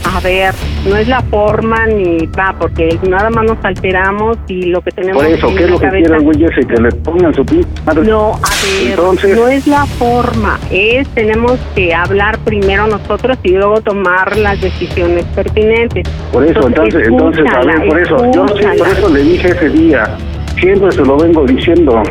A 0.03 0.19
ver, 0.19 0.53
no 0.89 0.97
es 0.97 1.07
la 1.07 1.21
forma 1.21 1.85
ni 1.85 2.25
va, 2.37 2.55
porque 2.59 2.97
nada 3.07 3.29
más 3.29 3.45
nos 3.45 3.63
alteramos 3.63 4.35
y 4.47 4.63
lo 4.63 4.81
que 4.81 4.89
tenemos 4.91 5.21
Por 5.23 5.31
eso, 5.31 5.47
¿qué 5.55 5.63
es 5.65 5.69
lo 5.69 5.79
que 5.79 5.85
cabeza- 5.85 6.07
quiere 6.07 6.17
el 6.17 6.23
güey 6.23 6.43
ese? 6.43 6.65
Que 6.67 6.81
le 6.81 6.91
pongan 6.91 7.33
su 7.35 7.45
madre. 7.85 8.01
No, 8.09 8.31
a 8.33 8.49
ver, 8.83 8.89
Entonces- 8.89 9.37
no 9.37 9.47
es 9.47 9.67
la 9.67 9.85
forma, 9.85 10.59
es 10.71 11.07
tenemos 11.09 11.59
que 11.75 11.93
hablar 11.93 12.39
primero 12.39 12.87
nosotros 12.87 13.37
y 13.43 13.49
luego 13.49 13.79
tomar 13.81 14.35
las 14.37 14.59
decisiones 14.59 15.23
pertinentes. 15.35 16.03
Por 16.33 16.45
eso, 16.45 16.67
entonces, 16.67 17.07
entonces, 17.07 17.45
a 17.53 17.59
ver, 17.63 17.87
por 17.87 17.99
eso, 17.99 18.31
yo 18.33 18.47
sí, 18.57 18.65
por 18.79 18.87
eso 18.87 19.09
le 19.09 19.21
dije 19.21 19.49
ese 19.49 19.69
día, 19.69 20.17
siempre 20.61 20.91
se 20.91 21.01
lo 21.01 21.17
vengo 21.17 21.43
diciendo, 21.45 22.03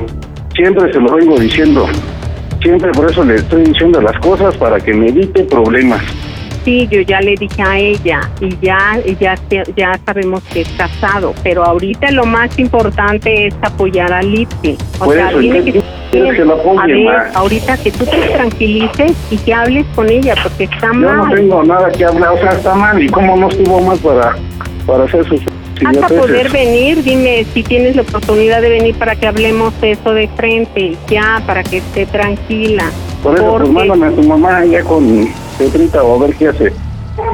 siempre 0.54 0.92
se 0.92 0.98
lo 1.00 1.14
vengo 1.14 1.38
diciendo, 1.38 1.86
siempre 2.60 2.90
por 2.92 3.10
eso 3.10 3.24
le 3.24 3.36
estoy 3.36 3.62
diciendo 3.62 4.00
las 4.02 4.18
cosas 4.18 4.56
para 4.56 4.78
que 4.80 4.92
me 4.92 5.08
evite 5.08 5.44
problemas. 5.44 6.02
Sí, 6.64 6.86
yo 6.90 7.00
ya 7.00 7.22
le 7.22 7.36
dije 7.36 7.62
a 7.62 7.78
ella 7.78 8.20
y 8.38 8.54
ya, 8.60 9.00
ya, 9.18 9.34
ya 9.74 9.98
sabemos 10.04 10.42
que 10.52 10.60
es 10.60 10.68
casado, 10.76 11.32
pero 11.42 11.64
ahorita 11.64 12.10
lo 12.10 12.26
más 12.26 12.58
importante 12.58 13.46
es 13.46 13.54
apoyar 13.62 14.12
a 14.12 14.20
Lipsy. 14.20 14.76
O 14.98 15.06
Por 15.06 15.14
sea, 15.14 15.30
eso, 15.30 15.38
tiene 15.38 15.64
que, 15.64 15.82
¿quieres 16.10 16.34
que 16.36 16.44
lo 16.44 16.54
apoye, 16.56 16.78
a 16.78 16.86
ver, 16.86 17.04
ma? 17.06 17.30
ahorita 17.34 17.78
que 17.78 17.90
tú 17.92 18.04
te 18.04 18.18
tranquilices 18.34 19.12
y 19.30 19.38
que 19.38 19.54
hables 19.54 19.86
con 19.94 20.10
ella, 20.10 20.34
porque 20.42 20.64
está 20.64 20.88
Yo 20.88 20.92
no 20.92 21.24
mal. 21.24 21.34
tengo 21.34 21.62
nada 21.64 21.90
que 21.92 22.04
hablar, 22.04 22.32
o 22.34 22.38
sea, 22.38 22.50
está 22.50 22.74
mal, 22.74 23.02
y 23.02 23.08
cómo 23.08 23.36
no 23.38 23.48
estuvo 23.48 23.80
mal 23.80 23.96
para, 23.98 24.36
para 24.86 25.04
hacer 25.04 25.24
sus 25.24 25.40
Hasta 25.86 25.98
idioteces? 26.06 26.18
poder 26.26 26.50
venir, 26.50 27.02
dime 27.02 27.44
si 27.52 27.62
tienes 27.62 27.96
la 27.96 28.02
oportunidad 28.02 28.60
de 28.62 28.68
venir 28.70 28.94
para 28.96 29.16
que 29.16 29.26
hablemos 29.26 29.72
eso 29.82 30.12
de 30.14 30.28
frente, 30.28 30.96
ya, 31.08 31.42
para 31.46 31.62
que 31.62 31.78
esté 31.78 32.06
tranquila. 32.06 32.84
Por 33.22 33.34
eso, 33.36 33.44
pues 33.44 33.62
Porque 33.68 33.72
mándame 33.88 34.06
a 34.06 34.10
tu 34.16 34.22
mamá 34.28 34.64
ya 34.64 34.82
con 34.82 35.28
Petrita 35.58 36.02
o 36.02 36.22
a 36.22 36.26
ver 36.26 36.36
qué 36.36 36.48
hace. 36.48 36.72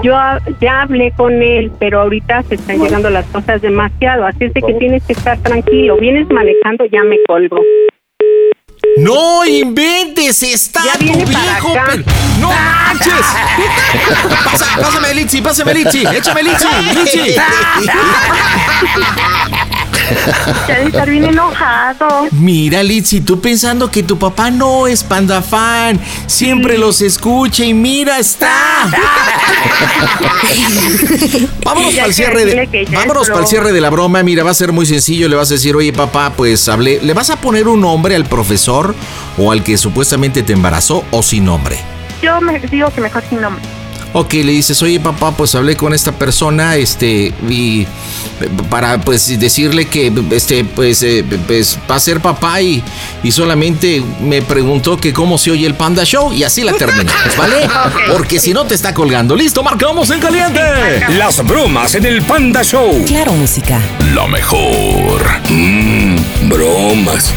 yo 0.03 0.17
a- 0.17 0.41
ya 0.61 0.83
hablé 0.83 1.13
con 1.17 1.33
él, 1.43 1.71
pero 1.79 2.01
ahorita 2.01 2.43
se 2.45 2.57
están 2.57 2.79
llegando 2.83 3.09
las 3.11 3.25
cosas 3.27 3.63
demasiado, 3.63 4.25
así 4.27 4.45
es 4.47 4.55
de 4.55 4.63
que 4.63 4.75
tienes 4.75 5.03
que 5.05 5.13
estar 5.13 5.39
tranquilo. 5.39 5.97
Vienes 5.99 6.29
manejando, 6.31 6.85
ya 6.87 7.05
me 7.05 7.19
colgo. 7.29 7.61
No 8.97 9.45
inventes, 9.45 10.43
está 10.43 10.83
Ya 10.85 10.99
tu 10.99 11.13
para 11.25 11.25
viejo. 11.25 11.73
acá. 11.79 11.93
¡No 12.41 12.49
manches! 12.51 13.13
Pasa- 14.45 14.77
pásame, 14.81 15.15
Litsi, 15.15 15.43
pásame, 15.43 15.75
Litsi. 15.75 16.05
Échame, 16.07 16.43
Litsi, 16.43 16.67
Litsi. 16.95 17.37
Ya 20.69 20.79
de 20.79 20.87
estar 20.87 21.09
bien 21.09 21.25
enojado. 21.25 22.29
Mira, 22.33 22.83
Litsi, 22.83 23.21
tú 23.21 23.41
pensando 23.41 23.91
que 23.91 24.03
tu 24.03 24.19
papá 24.19 24.51
no 24.51 24.87
es 24.87 25.03
panda 25.03 25.43
fan. 25.43 26.01
Siempre 26.27 26.79
los 26.79 27.01
escucha 27.01 27.65
y 27.65 27.75
mira, 27.75 28.19
está. 28.19 28.89
Vámonos 31.65 31.95
para 31.95 32.07
el 32.07 32.15
cierre 32.15 32.45
de, 32.45 32.89
vámonos 32.93 33.29
para 33.29 33.41
el 33.41 33.47
cierre 33.47 33.73
de 33.73 33.81
la 33.81 33.91
broma. 33.91 34.23
Mira, 34.23 34.45
va 34.45 34.51
a 34.51 34.55
ser 34.55 34.73
muy 34.73 34.87
sencillo. 34.87 35.29
Le 35.29 35.37
vas 35.37 35.51
a 35.51 35.55
decir, 35.55 35.75
oye, 35.77 35.93
papá, 35.93 36.33
pues 36.37 36.69
hablé. 36.69 37.01
¿Le 37.03 37.15
vas 37.15 37.31
a 37.31 37.37
poner 37.37 37.69
un 37.69 37.81
nombre 37.81 38.17
al 38.17 38.25
profesor 38.27 38.95
o 39.39 39.53
al 39.53 39.63
que 39.63 39.79
supuestamente 39.79 40.43
te 40.43 40.53
embarazó 40.53 41.05
o 41.11 41.23
sin 41.23 41.45
nombre? 41.45 41.79
Yo 42.23 42.41
me 42.41 42.59
digo 42.59 42.91
que 42.91 43.01
mejor 43.01 43.23
sin 43.29 43.41
nombre. 43.41 43.63
Ok, 44.19 44.33
le 44.33 44.53
dices, 44.53 44.81
oye 44.81 44.99
papá, 44.99 45.33
pues 45.33 45.55
hablé 45.55 45.77
con 45.77 45.93
esta 45.93 46.11
persona, 46.11 46.77
este, 46.77 47.35
y 47.51 47.87
para 48.71 48.99
pues 48.99 49.39
decirle 49.39 49.89
que 49.89 50.11
este, 50.31 50.65
pues, 50.65 51.03
eh, 51.03 51.23
pues 51.47 51.79
va 51.91 51.97
a 51.97 52.01
ser 52.01 52.21
papá 52.21 52.63
y, 52.63 52.83
y 53.23 53.31
solamente 53.31 54.03
me 54.23 54.41
preguntó 54.41 54.97
que 54.97 55.13
cómo 55.13 55.37
se 55.37 55.51
oye 55.51 55.67
el 55.67 55.75
Panda 55.75 56.05
Show 56.05 56.33
y 56.33 56.45
así 56.45 56.63
la 56.63 56.73
terminamos, 56.73 57.37
¿vale? 57.37 57.69
Porque 58.11 58.41
si 58.41 58.55
no 58.55 58.65
te 58.65 58.75
está 58.75 58.95
colgando. 58.95 59.37
Listo, 59.37 59.63
marcamos 59.63 60.09
en 60.09 60.21
caliente. 60.21 60.61
Las 61.11 61.45
bromas 61.45 61.95
en 61.95 62.07
el 62.07 62.23
Panda 62.23 62.65
Show. 62.65 63.05
Claro, 63.05 63.35
música. 63.35 63.79
Lo 64.15 64.27
mejor. 64.29 65.21
Mmm, 65.51 66.17
bromas. 66.49 67.35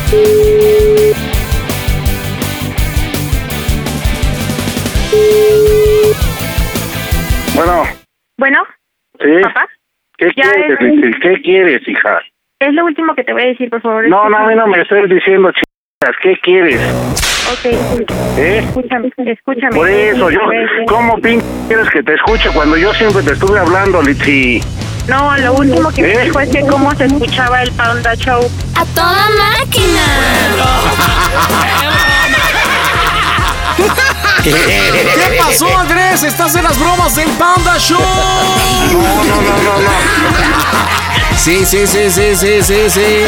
¿Qué 10.19 10.32
Ya 10.36 10.51
quieres, 10.51 10.79
es-? 10.82 11.19
¿Qué 11.21 11.41
quieres, 11.41 11.88
hija? 11.88 12.19
es 12.60 12.73
lo 12.73 12.86
último 12.86 13.15
que 13.15 13.23
te 13.23 13.32
voy 13.32 13.41
a 13.43 13.45
decir, 13.45 13.69
por 13.69 13.82
favor. 13.82 14.05
No, 14.10 14.29
no, 14.29 14.38
a 14.38 14.47
mí 14.47 14.55
no 14.55 14.67
me 14.67 14.82
estés 14.82 15.10
diciendo 15.10 15.49
chicas, 15.53 16.15
¿qué 16.21 16.38
quieres? 16.43 16.82
Ok, 17.51 17.65
¿Eh? 18.38 18.60
escúchame, 18.65 19.10
escúchame. 19.25 19.75
Por 19.75 19.89
eso, 19.89 20.29
yo, 20.29 20.41
¿cómo 20.88 21.17
pin 21.19 21.41
quieres 21.67 21.89
que 21.89 22.03
te 22.03 22.15
escuche 22.15 22.49
cuando 22.53 22.75
yo 22.75 22.93
siempre 22.93 23.23
te 23.23 23.32
estuve 23.32 23.58
hablando, 23.60 24.01
Litsi? 24.01 24.60
No, 25.08 25.36
lo 25.38 25.53
último 25.53 25.89
que 25.91 26.01
¿Eh? 26.01 26.15
me 26.17 26.23
dijo 26.25 26.39
es 26.41 26.49
que 26.49 26.62
cómo 26.67 26.91
se 26.95 27.05
escuchaba 27.05 27.63
el 27.63 27.71
Panda 27.71 28.13
Show. 28.15 28.41
A 28.75 28.86
toda 28.93 29.29
máquina. 29.58 30.05
¿Qué 34.43 35.38
pasó, 35.38 35.78
Andrés? 35.78 36.23
Estás 36.23 36.56
en 36.56 36.63
las 36.63 36.78
bromas 36.80 37.15
del 37.15 37.30
Panda 37.32 37.78
Show. 37.78 37.99
No, 37.99 39.23
no, 39.23 39.41
no, 39.41 39.58
no, 39.63 39.82
no. 39.82 39.89
Sí, 41.38 41.65
sí, 41.65 41.88
sí, 41.88 42.10
sí, 42.10 42.36
sí, 42.36 42.62
sí, 42.63 42.89
sí. 42.89 43.23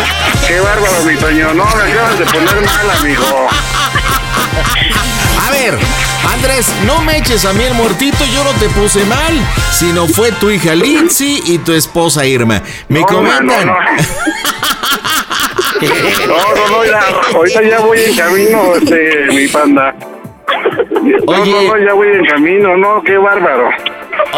Qué 0.47 0.59
bárbaro, 0.59 1.03
mi 1.05 1.15
Toño. 1.15 1.53
No, 1.53 1.65
me 1.75 1.83
acabas 1.91 2.19
de 2.19 2.25
poner 2.25 2.61
mal, 2.61 2.89
amigo. 2.99 3.47
A 5.47 5.51
ver, 5.51 5.77
Andrés, 6.31 6.67
no 6.85 7.01
me 7.01 7.17
eches 7.17 7.45
a 7.45 7.53
mí 7.53 7.63
el 7.63 7.73
muertito, 7.73 8.23
yo 8.25 8.43
no 8.43 8.51
te 8.53 8.69
puse 8.69 9.03
mal, 9.05 9.33
sino 9.77 10.07
fue 10.07 10.31
tu 10.33 10.49
hija 10.49 10.75
Lindsay 10.75 11.41
y 11.45 11.57
tu 11.59 11.73
esposa 11.73 12.25
Irma. 12.25 12.61
Me 12.89 12.99
No, 13.01 13.05
comentan. 13.07 13.65
no, 13.67 13.73
no. 13.73 13.75
No, 15.81 16.35
no, 16.55 16.67
no, 16.69 16.85
ya, 16.85 17.01
ahorita 17.33 17.63
ya 17.63 17.79
voy 17.79 17.99
en 18.03 18.15
camino, 18.15 18.75
este, 18.75 19.25
mi 19.33 19.47
panda. 19.47 19.95
No, 21.01 21.33
Oye. 21.33 21.51
no, 21.51 21.77
no, 21.77 21.85
ya 21.85 21.93
voy 21.93 22.07
en 22.09 22.25
camino, 22.25 22.77
no, 22.77 23.01
qué 23.03 23.17
bárbaro. 23.17 23.69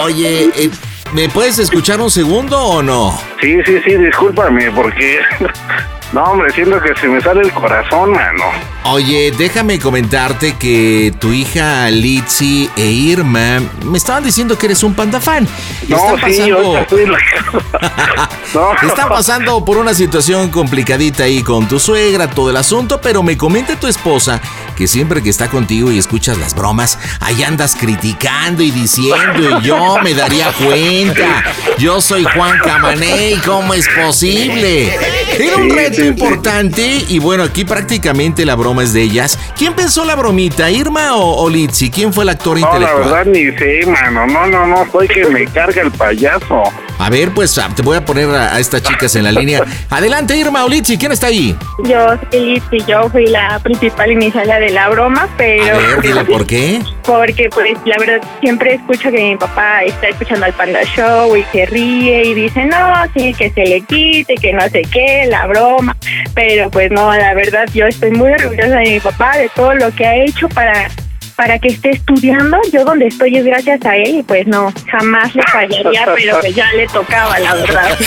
Oye, 0.03 0.49
eh, 0.55 0.69
¿me 1.13 1.29
puedes 1.29 1.59
escuchar 1.59 1.99
un 2.01 2.09
segundo 2.09 2.57
o 2.57 2.81
no? 2.81 3.17
Sí, 3.41 3.57
sí, 3.65 3.79
sí, 3.83 3.97
discúlpame, 3.97 4.71
porque... 4.71 5.19
No, 6.13 6.23
hombre, 6.25 6.51
siento 6.53 6.79
que 6.79 6.93
se 6.99 7.07
me 7.07 7.19
sale 7.21 7.41
el 7.41 7.51
corazón, 7.51 8.11
mano. 8.11 8.43
Oye, 8.85 9.33
déjame 9.35 9.79
comentarte 9.79 10.53
que 10.57 11.11
tu 11.19 11.31
hija 11.33 11.89
Litsi 11.89 12.69
e 12.77 12.85
Irma 12.85 13.59
me 13.83 13.97
estaban 13.97 14.23
diciendo 14.23 14.55
que 14.57 14.67
eres 14.67 14.83
un 14.83 14.93
panda 14.93 15.19
fan. 15.19 15.47
No, 15.87 15.97
Están 15.97 16.17
sí, 16.31 16.37
pasando- 16.37 16.55
ahorita 16.57 16.81
estoy 16.81 17.01
en 17.03 17.11
la 17.13 17.17
casa. 17.71 18.29
No. 18.53 18.87
Están 18.87 19.09
pasando 19.09 19.65
por 19.65 19.77
una 19.77 19.95
situación 19.95 20.49
complicadita 20.49 21.23
ahí 21.23 21.41
con 21.41 21.67
tu 21.67 21.79
suegra, 21.79 22.29
todo 22.29 22.51
el 22.51 22.57
asunto, 22.57 23.01
pero 23.01 23.23
me 23.23 23.35
comenta 23.35 23.75
tu 23.79 23.87
esposa 23.87 24.39
que 24.75 24.85
siempre 24.87 25.23
que 25.23 25.29
está 25.31 25.49
contigo 25.49 25.91
y 25.91 25.97
escuchas 25.97 26.37
las 26.37 26.53
bromas, 26.53 26.99
ahí 27.21 27.41
andas 27.43 27.75
criticando 27.79 28.61
y 28.61 28.69
diciendo, 28.69 29.59
y 29.59 29.63
yo 29.63 29.97
me 30.03 30.13
daría 30.13 30.51
cuenta. 30.51 31.43
Yo 31.79 32.01
soy 32.01 32.23
Juan 32.25 32.59
Camaney, 32.63 33.37
¿cómo 33.45 33.73
es 33.73 33.87
posible? 33.89 34.93
Era 35.39 35.55
un 35.57 35.69
Sí, 35.69 35.75
reto 35.75 36.02
sí, 36.03 36.13
sí. 36.15 36.23
importante 36.23 37.05
y 37.09 37.19
bueno, 37.19 37.43
aquí 37.43 37.65
prácticamente 37.65 38.45
la 38.45 38.55
broma 38.55 38.83
es 38.83 38.93
de 38.93 39.01
ellas. 39.01 39.37
¿Quién 39.57 39.73
pensó 39.73 40.05
la 40.05 40.15
bromita, 40.15 40.69
Irma 40.71 41.15
o, 41.15 41.43
o 41.43 41.49
Litsi? 41.49 41.89
¿Quién 41.91 42.13
fue 42.13 42.23
el 42.23 42.29
actor 42.29 42.59
No, 42.59 42.67
la 42.67 42.73
intelectual? 42.75 43.09
verdad 43.09 43.25
ni 43.31 43.57
sé, 43.57 43.85
mano. 43.89 44.27
No, 44.27 44.47
no, 44.47 44.67
no, 44.67 44.85
soy 44.91 45.07
que 45.07 45.25
me 45.25 45.45
carga 45.47 45.81
el 45.81 45.91
payaso. 45.91 46.63
A 46.99 47.09
ver, 47.09 47.31
pues 47.33 47.57
ah, 47.57 47.69
te 47.75 47.81
voy 47.81 47.97
a 47.97 48.05
poner 48.05 48.29
a, 48.29 48.55
a 48.55 48.59
estas 48.59 48.81
chicas 48.83 49.15
en 49.15 49.23
la 49.23 49.31
línea. 49.31 49.63
Adelante, 49.89 50.37
Irma 50.37 50.63
o 50.63 50.69
Litsi, 50.69 50.97
¿quién 50.97 51.11
está 51.11 51.27
ahí? 51.27 51.55
Yo, 51.83 52.15
y 52.31 52.61
yo 52.87 53.09
fui 53.09 53.25
la 53.27 53.59
principal 53.59 54.11
inicial 54.11 54.47
de 54.47 54.69
la 54.69 54.89
broma, 54.89 55.23
A 55.23 55.37
pero 55.37 55.77
ver, 55.77 56.01
dile 56.01 56.23
por 56.25 56.45
qué. 56.45 56.81
porque 57.03 57.49
pues 57.49 57.77
la 57.85 57.97
verdad 57.97 58.21
siempre 58.41 58.75
escucho 58.75 59.11
que 59.11 59.17
mi 59.31 59.35
papá 59.35 59.83
está 59.83 60.07
escuchando 60.07 60.45
al 60.45 60.53
Panda 60.53 60.83
Show 60.83 61.35
y 61.35 61.43
se 61.51 61.65
ríe 61.65 62.23
y 62.25 62.33
dice, 62.33 62.65
no, 62.65 62.93
sí, 63.15 63.33
que 63.33 63.49
se 63.49 63.65
le 63.65 63.81
quite, 63.81 64.35
que 64.35 64.53
no 64.53 64.61
sé 64.69 64.83
qué, 64.91 65.25
la 65.29 65.47
broma, 65.47 65.92
pero 66.33 66.69
pues 66.69 66.91
no, 66.91 67.13
la 67.13 67.33
verdad 67.33 67.65
yo 67.73 67.85
estoy 67.85 68.11
muy 68.11 68.31
orgullosa 68.31 68.77
de 68.77 68.89
mi 68.91 68.99
papá, 68.99 69.37
de 69.37 69.49
todo 69.49 69.73
lo 69.75 69.91
que 69.91 70.05
ha 70.05 70.15
hecho 70.15 70.49
para 70.49 70.89
para 71.35 71.59
que 71.59 71.69
esté 71.69 71.91
estudiando. 71.91 72.57
Yo 72.71 72.85
donde 72.85 73.07
estoy 73.07 73.35
es 73.35 73.45
gracias 73.45 73.83
a 73.85 73.95
él 73.95 74.19
y 74.19 74.23
pues 74.23 74.47
no, 74.47 74.71
jamás 74.91 75.33
le 75.35 75.43
fallaría, 75.43 76.05
pero 76.15 76.39
pues 76.39 76.55
ya 76.55 76.71
le 76.73 76.87
tocaba, 76.87 77.39
la 77.39 77.55
verdad. 77.55 77.97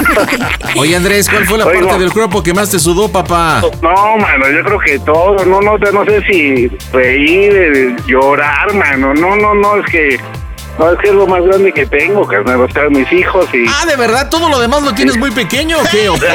Oye, 0.76 0.96
Andrés, 0.96 1.28
¿cuál 1.28 1.46
fue 1.46 1.58
la 1.58 1.66
Oigo. 1.66 1.88
parte 1.88 2.02
del 2.02 2.12
cuerpo 2.12 2.42
que 2.42 2.52
más 2.52 2.70
te 2.70 2.78
sudó, 2.78 3.10
papá? 3.10 3.62
No, 3.82 4.16
mano, 4.16 4.50
yo 4.50 4.62
creo 4.64 4.78
que 4.78 4.98
todo, 5.00 5.44
no, 5.44 5.60
no, 5.60 5.78
no 5.78 6.04
sé 6.04 6.22
si 6.28 6.68
reír, 6.92 7.52
eh, 7.54 7.96
llorar, 8.06 8.72
mano, 8.74 9.14
no, 9.14 9.36
no, 9.36 9.54
no, 9.54 9.76
es 9.78 9.86
que, 9.90 10.20
no, 10.78 10.90
es 10.92 10.98
que 10.98 11.08
es 11.08 11.14
lo 11.14 11.26
más 11.26 11.42
grande 11.44 11.72
que 11.72 11.86
tengo, 11.86 12.26
carnal, 12.26 12.60
o 12.62 12.68
sea, 12.68 12.88
mis 12.88 13.10
hijos 13.12 13.46
y... 13.54 13.64
Ah, 13.68 13.86
¿de 13.86 13.96
verdad 13.96 14.28
todo 14.28 14.48
lo 14.48 14.58
demás 14.58 14.82
lo 14.82 14.92
tienes 14.94 15.16
muy 15.16 15.30
pequeño 15.30 15.78
o 15.80 15.84
qué? 15.90 16.08
¿O 16.08 16.14
qué? 16.14 16.26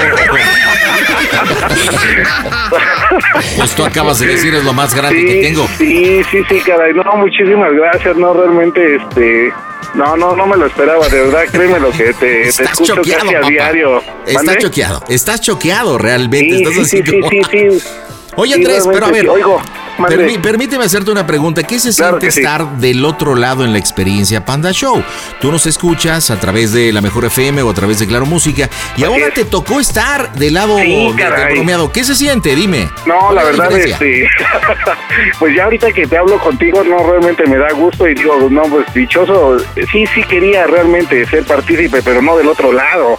Pues 3.58 3.72
tú 3.76 3.84
acabas 3.86 4.20
de 4.20 4.28
decir 4.28 4.54
es 4.56 4.64
lo 4.64 4.74
más 4.74 4.94
grande 4.96 5.26
que 5.26 5.42
tengo. 5.42 5.68
Sí, 5.78 6.22
sí, 6.32 6.44
sí, 6.48 6.60
caray, 6.66 6.94
no, 6.94 7.04
muchísimas 7.18 7.72
gracias, 7.74 8.16
no, 8.18 8.34
realmente, 8.34 8.96
este... 8.98 9.54
No, 9.96 10.16
no, 10.16 10.36
no 10.36 10.46
me 10.46 10.56
lo 10.56 10.68
esperaba, 10.68 11.08
de 11.10 11.20
verdad, 11.24 11.44
créeme 11.52 11.80
lo 11.80 11.90
que 11.92 12.14
te, 12.14 12.14
te 12.14 12.48
Estás 12.50 12.72
escucho 12.74 12.96
choqueado, 12.98 13.24
casi 13.24 13.36
a 13.36 13.40
papá. 13.40 13.50
diario. 13.50 14.04
Estás 14.26 14.44
¿Mande? 14.44 14.62
choqueado, 14.62 15.04
estás 15.10 15.42
choqueado 15.42 15.98
realmente. 15.98 16.58
Sí, 16.58 16.64
estás 16.64 16.74
sí, 16.76 16.82
así 16.82 16.98
sí, 16.98 17.04
sí, 17.06 17.20
como- 17.20 17.30
sí, 17.30 17.42
sí. 17.80 17.88
Oye, 18.36 18.54
Andrés, 18.54 18.88
pero 18.92 19.06
a 19.08 19.12
ver. 19.12 19.28
Oigo. 19.30 19.62
Permí- 20.08 20.40
permíteme 20.42 20.86
hacerte 20.86 21.12
una 21.12 21.26
pregunta. 21.28 21.64
¿Qué 21.64 21.80
se 21.80 21.94
Claro 21.94 22.20
siente 22.20 22.32
sí. 22.32 22.40
estar 22.42 22.78
del 22.78 23.04
otro 23.06 23.36
lado 23.36 23.64
en 23.66 23.72
la 23.74 23.80
experiencia 23.80 24.46
Panda 24.46 24.72
Show? 24.72 25.04
Tú 25.42 25.52
nos 25.52 25.66
escuchas 25.66 26.30
a 26.32 26.40
través 26.40 26.72
de 26.74 26.92
la 26.92 27.02
Mejor 27.02 27.26
FM 27.26 27.62
o 27.64 27.70
a 27.70 27.74
través 27.74 28.00
de 28.00 28.08
Claro 28.08 28.26
Música 28.26 28.70
y 28.98 29.04
ahora 29.04 29.28
es. 29.28 29.34
te 29.34 29.46
tocó 29.46 29.80
estar 29.80 30.32
del 30.34 30.54
lado 30.54 30.78
Sí, 30.78 31.14
de- 31.16 31.54
bromeado. 31.54 31.92
¿Qué 31.92 32.04
se 32.04 32.16
siente? 32.16 32.56
Dime. 32.56 32.90
No, 33.06 33.18
¿Cuál 33.20 33.36
la 33.36 33.44
verdad 33.44 33.72
es 33.78 33.86
diferencia? 33.86 34.30
pues 35.40 35.56
ya 35.56 35.64
ahorita 35.66 35.92
que 35.92 36.08
te 36.08 36.18
hablo 36.18 36.40
contigo, 36.40 36.84
no, 36.84 36.98
realmente 37.10 37.46
me 37.48 37.58
da 37.58 37.72
gusto 37.74 38.08
y 38.08 38.14
digo, 38.16 38.48
no, 38.50 38.64
pues 38.64 38.86
dichoso, 38.94 39.58
sí, 39.92 40.06
sí 40.14 40.24
quería 40.24 40.66
realmente 40.68 41.26
ser 41.28 41.44
partícipe, 41.46 42.02
pero 42.02 42.22
no 42.22 42.38
del 42.38 42.48
otro 42.48 42.72
lado. 42.72 43.18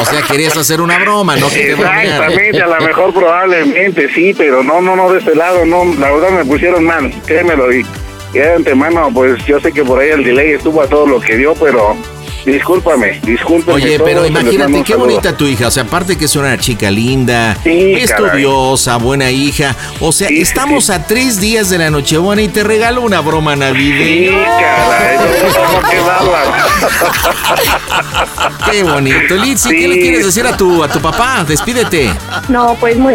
O 0.00 0.04
sea, 0.04 0.22
querías 0.22 0.56
hacer 0.56 0.80
una 0.80 0.98
broma, 0.98 1.36
no. 1.36 1.48
Exactamente, 1.48 2.62
a 2.62 2.66
lo 2.66 2.80
mejor 2.80 3.14
probablemente 3.14 4.08
sí, 4.12 4.34
pero 4.36 4.62
no, 4.62 4.80
no, 4.80 4.96
no 4.96 5.12
de 5.12 5.18
este 5.20 5.34
lado, 5.34 5.64
no, 5.64 5.84
la 5.98 6.10
verdad 6.10 6.30
me 6.30 6.44
pusieron 6.44 6.84
mal, 6.84 7.12
créemelo 7.26 7.72
y, 7.72 7.86
y 8.32 8.38
de 8.38 8.52
antemano, 8.54 9.10
pues 9.12 9.44
yo 9.46 9.60
sé 9.60 9.72
que 9.72 9.84
por 9.84 10.00
ahí 10.00 10.10
el 10.10 10.24
delay 10.24 10.52
estuvo 10.52 10.82
a 10.82 10.88
todo 10.88 11.06
lo 11.06 11.20
que 11.20 11.36
dio, 11.36 11.54
pero 11.54 11.96
discúlpame, 12.52 13.20
discúlpame. 13.22 13.82
Oye, 13.82 13.98
pero 14.00 14.26
imagínate 14.26 14.82
qué 14.82 14.92
saludo. 14.92 15.06
bonita 15.06 15.36
tu 15.36 15.46
hija. 15.46 15.68
O 15.68 15.70
sea, 15.70 15.84
aparte 15.84 16.16
que 16.16 16.24
es 16.26 16.36
una 16.36 16.58
chica 16.58 16.90
linda, 16.90 17.56
Sí, 17.62 17.94
estudiosa, 17.94 18.96
buena 18.96 19.30
hija. 19.30 19.74
O 20.00 20.10
sea, 20.12 20.28
Sí, 20.28 20.36
sí, 20.36 20.42
estamos 20.42 20.86
sí. 20.86 20.92
a 20.92 21.06
tres 21.06 21.40
días 21.40 21.70
de 21.70 21.78
la 21.78 21.90
Nochebuena 21.90 22.42
y 22.42 22.48
te 22.48 22.64
regalo 22.64 23.02
una 23.02 23.20
broma 23.20 23.54
Sí, 23.54 23.60
navideña. 23.60 24.46
caray, 24.58 25.16
no, 25.18 25.24
no, 25.24 25.28
qué 28.70 28.82
bonito. 28.82 29.34
Litsi, 29.36 29.70
¿qué 29.70 29.78
Sí. 29.82 29.86
le 29.88 29.98
quieres 30.00 30.24
decir 30.26 30.46
a 30.46 30.56
tu, 30.56 30.82
a 30.82 30.88
tu 30.88 31.00
papá? 31.00 31.44
Despídete. 31.46 32.10
No, 32.48 32.76
pues 32.78 32.96
muy 32.96 33.14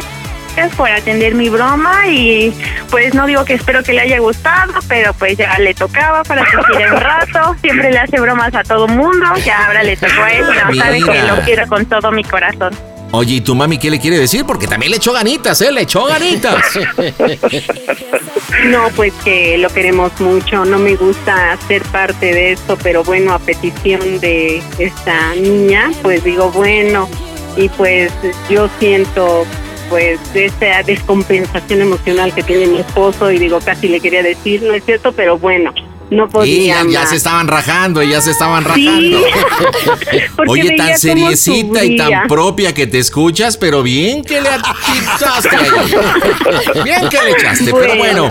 gracias 0.56 0.76
por 0.76 0.90
atender 0.90 1.34
mi 1.36 1.50
broma 1.50 2.08
y 2.08 2.54
pues 2.90 3.14
no 3.14 3.26
digo 3.26 3.44
que 3.44 3.54
espero 3.54 3.84
que 3.84 3.94
le 3.94 4.02
haya 4.02 4.20
gustado, 4.20 4.74
pero 4.88 5.14
pues 5.14 5.38
ya 5.38 5.58
le 5.58 5.74
tocaba 5.74 6.24
para 6.24 6.44
que 6.46 6.58
quiera 6.76 6.94
un 6.94 7.02
rato. 7.02 7.56
Siempre 7.62 7.92
le 7.92 8.00
hace 8.00 8.20
bromas 8.20 8.54
a 8.54 8.64
todo 8.64 8.88
mundo, 8.88 9.26
ya 9.44 9.66
ahora 9.66 9.84
le 9.84 9.98
tocó 9.98 10.22
a 10.22 10.32
él, 10.32 10.46
no 10.46 10.76
sabe 10.76 11.00
que 11.00 11.24
lo 11.24 11.42
quiero 11.44 11.68
con 11.68 11.86
todo 11.86 12.12
mi 12.12 12.24
corazón. 12.24 12.74
Oye, 13.12 13.36
¿y 13.36 13.42
tu 13.42 13.54
mami 13.54 13.78
qué 13.78 13.92
le 13.92 14.00
quiere 14.00 14.18
decir? 14.18 14.44
Porque 14.44 14.66
también 14.66 14.92
le 14.92 14.98
echó 14.98 15.14
ganitas, 15.14 15.62
¿eh? 15.62 15.72
Le 15.72 15.82
echó 15.82 16.06
ganitas. 16.06 16.64
No, 18.66 18.90
pues 18.96 19.12
que 19.26 19.58
lo 19.58 19.68
queremos 19.70 20.12
mucho. 20.22 20.64
No 20.64 20.78
me 20.78 20.96
gusta 20.96 21.58
ser 21.68 21.82
parte 21.84 22.28
de 22.28 22.52
esto, 22.54 22.78
pero 22.82 23.04
bueno, 23.04 23.34
a 23.34 23.40
petición 23.40 24.20
de 24.20 24.62
esta 24.78 25.34
niña, 25.36 25.92
pues 26.02 26.24
digo, 26.24 26.52
bueno, 26.52 27.10
y 27.58 27.68
pues 27.70 28.12
yo 28.50 28.70
siento 28.80 29.46
pues 29.94 30.20
esa 30.34 30.82
descompensación 30.82 31.82
emocional 31.82 32.34
que 32.34 32.42
tiene 32.42 32.66
mi 32.66 32.80
esposo 32.80 33.32
y 33.32 33.38
digo, 33.38 33.60
casi 33.64 33.88
le 33.88 34.00
quería 34.00 34.24
decir, 34.24 34.64
no 34.64 34.74
es 34.74 34.84
cierto, 34.84 35.12
pero 35.12 35.38
bueno, 35.38 35.72
no 36.14 36.26
Y 36.26 36.28
podía 36.30 36.84
ya, 36.84 36.90
ya 36.90 37.06
se 37.08 37.16
estaban 37.16 37.48
rajando, 37.48 38.02
ya 38.04 38.22
se 38.22 38.32
estaban 38.32 38.64
rajando. 38.64 39.20
Sí. 40.14 40.20
Oye, 40.48 40.76
tan 40.78 40.98
seriecita 40.98 41.84
y 41.84 41.98
tan 41.98 42.28
propia 42.28 42.74
que 42.74 42.88
te 42.88 43.00
escuchas, 43.00 43.58
pero 43.58 43.82
bien 43.84 44.24
que 44.24 44.42
le 44.42 44.50
echaste. 44.50 45.58
Bien 46.84 47.10
que 47.10 47.18
le 47.22 47.32
echaste, 47.32 47.72
pero 47.74 47.96
bueno. 47.96 48.30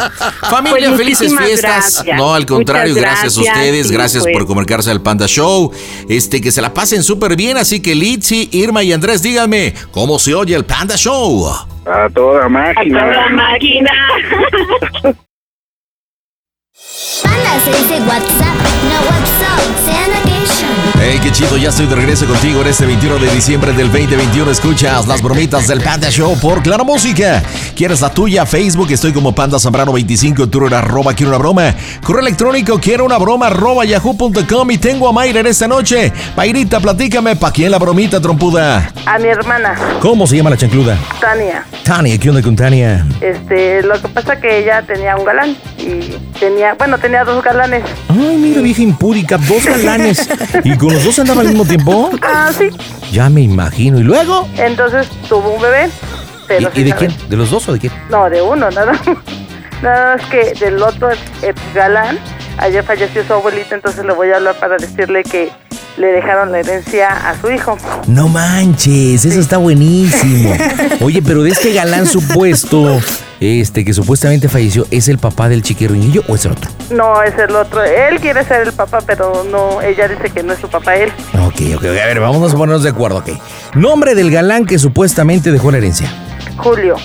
Familia, 0.51 0.88
Pues 0.88 0.99
felices 1.01 1.35
fiestas. 1.37 1.97
gracias. 2.03 2.16
No, 2.16 2.35
al 2.35 2.47
contrario, 2.47 2.95
gracias, 2.95 3.37
a 3.37 3.40
ustedes, 3.40 3.88
sí, 3.88 3.92
gracias 3.95 4.23
pues. 4.25 4.35
por 4.37 4.47
comunicarse 4.47 4.90
al 4.90 5.01
Panda 5.03 5.27
Show. 5.27 5.73
Este, 6.09 6.40
que 6.40 6.51
se 6.53 6.61
la 6.62 6.73
pasen 6.75 7.03
súper 7.03 7.37
bien, 7.37 7.57
así 7.57 7.81
que 7.81 7.95
Litsi, 7.95 8.49
Irma 8.53 8.83
y 8.83 8.92
Andrés, 8.92 9.23
díganme, 9.23 9.75
¿cómo 9.90 10.18
se 10.18 10.35
oye 10.35 10.55
el 10.55 10.64
Panda 10.64 10.97
Show? 10.97 11.49
A 11.87 12.09
toda 12.14 12.45
A 12.45 12.49
máquina. 12.49 13.01
toda 13.01 13.29
máquina. 13.31 13.90
Panda 17.23 17.61
se 17.65 17.71
dice 17.71 18.01
WhatsApp, 18.03 18.57
no 18.89 18.97
WhatsApp, 19.09 19.61
sea 19.85 20.09
vacation. 20.09 20.52
Hey, 20.99 21.19
qué 21.23 21.33
chido, 21.33 21.57
ya 21.57 21.71
estoy 21.71 21.87
de 21.87 21.97
regreso 21.97 22.27
contigo 22.27 22.61
en 22.63 22.69
este 22.69 22.87
21 22.87 23.19
de 23.19 23.29
diciembre 23.35 23.73
del 23.73 23.91
2021. 23.91 24.51
Escuchas 24.51 25.07
las 25.09 25.21
bromitas 25.21 25.67
del 25.67 25.81
Panda 25.81 26.11
Show 26.11 26.39
por 26.41 26.63
Claro 26.63 26.85
Música. 26.85 27.43
¿Quieres 27.75 28.01
la 28.01 28.11
tuya? 28.11 28.47
Facebook, 28.47 28.91
estoy 28.93 29.13
como 29.13 29.35
Panda 29.35 29.59
Zambrano 29.59 29.93
25, 29.93 30.49
Twitter, 30.49 30.75
arroba, 30.75 31.13
quiero 31.15 31.31
una 31.31 31.39
broma. 31.39 31.75
Correo 32.05 32.21
electrónico, 32.23 32.79
quiero 32.79 33.05
una 33.05 33.19
broma, 33.19 33.49
arroba, 33.49 33.85
yahoo.com. 33.85 34.71
Y 34.71 34.79
tengo 34.79 35.09
a 35.09 35.13
Mayra 35.13 35.41
en 35.41 35.47
esta 35.49 35.67
noche. 35.67 36.13
Mayrita, 36.37 36.79
platícame, 36.79 37.35
¿pa' 37.35 37.51
quién 37.51 37.73
la 37.73 37.79
bromita, 37.79 38.21
trompuda? 38.21 38.93
A 39.05 39.19
mi 39.19 39.29
hermana, 39.29 39.75
¿Cómo 40.01 40.27
se 40.27 40.37
llama 40.37 40.51
la 40.51 40.57
chancluda? 40.57 40.97
Tania. 41.21 41.65
Tania, 41.83 42.17
¿qué 42.19 42.29
onda 42.31 42.43
con 42.43 42.55
Tania? 42.55 43.05
Este, 43.21 43.83
lo 43.83 44.01
que 44.01 44.09
pasa 44.09 44.41
que 44.41 44.61
ella 44.61 44.83
tenía 44.83 45.17
un 45.17 45.25
galán 45.25 45.57
y 45.79 46.17
tenía, 46.39 46.75
bueno, 46.75 46.99
tenía 46.99 47.25
dos 47.25 47.43
galanes. 47.43 47.83
Ay, 48.09 48.37
mira, 48.39 48.61
vieja 48.61 48.83
impúdica, 48.83 49.37
dos 49.37 49.65
galanes. 49.65 50.29
¿Y 50.64 50.77
con 50.77 50.92
los 50.92 51.05
dos 51.05 51.18
andaba 51.18 51.40
al 51.40 51.48
mismo 51.48 51.64
tiempo? 51.64 52.11
Ah, 52.22 52.51
sí. 52.57 52.70
Ya 53.11 53.29
me 53.29 53.40
imagino. 53.40 53.98
¿Y 53.98 54.03
luego? 54.03 54.48
Entonces 54.57 55.09
tuvo 55.29 55.55
un 55.55 55.62
bebé. 55.62 55.90
¿Y, 56.75 56.83
de 56.83 56.92
quién? 56.92 57.14
¿De 57.29 57.37
los 57.37 57.51
dos 57.51 57.68
o 57.68 57.72
de 57.72 57.81
quién? 57.81 57.92
No, 58.11 58.29
de 58.29 58.42
uno, 58.42 58.70
nada. 58.70 58.92
Nada 59.83 60.16
más 60.16 60.27
que 60.29 60.55
del 60.55 60.81
otro 60.81 61.09
galán, 61.75 62.18
ayer 62.59 62.85
falleció 62.85 63.25
su 63.25 63.33
abuelita, 63.33 63.75
entonces 63.75 64.05
le 64.05 64.12
voy 64.12 64.31
a 64.31 64.37
hablar 64.37 64.55
para 64.55 64.77
decirle 64.77 65.25
que 65.25 65.51
le 65.96 66.07
dejaron 66.09 66.53
la 66.53 66.61
herencia 66.61 67.09
a 67.09 67.40
su 67.40 67.51
hijo. 67.51 67.77
No 68.07 68.29
manches, 68.29 69.25
eso 69.25 69.40
está 69.40 69.57
buenísimo. 69.57 70.55
Oye, 71.01 71.20
pero 71.20 71.42
de 71.42 71.51
este 71.51 71.72
galán 71.72 72.07
supuesto, 72.07 73.01
este 73.43 73.85
que 73.85 73.93
supuestamente 73.93 74.49
falleció, 74.49 74.87
¿es 74.91 75.09
el 75.09 75.19
papá 75.19 75.49
del 75.49 75.63
chiquirruñillo 75.63 76.23
o 76.29 76.35
es 76.35 76.45
el 76.45 76.53
otro? 76.53 76.71
No, 76.91 77.23
es 77.23 77.37
el 77.39 77.55
otro. 77.55 77.83
Él 77.83 78.21
quiere 78.21 78.45
ser 78.45 78.67
el 78.67 78.73
papá, 78.73 79.01
pero 79.07 79.45
no, 79.51 79.81
ella 79.83 80.09
dice 80.09 80.31
que 80.31 80.43
no 80.43 80.53
es 80.53 80.61
su 80.61 80.69
papá 80.69 80.97
él. 80.97 81.11
Ok, 81.35 81.61
ok, 81.75 81.77
ok, 81.77 81.85
a 81.85 82.07
ver, 82.07 82.21
vamos 82.21 82.53
a 82.53 82.57
ponernos 82.57 82.83
de 82.83 82.91
acuerdo, 82.91 83.19
ok. 83.19 83.31
Nombre 83.75 84.15
del 84.15 84.31
galán 84.31 84.65
que 84.67 84.79
supuestamente 84.79 85.51
dejó 85.51 85.71
la 85.71 85.79
herencia. 85.79 86.13
Julio, 86.57 86.97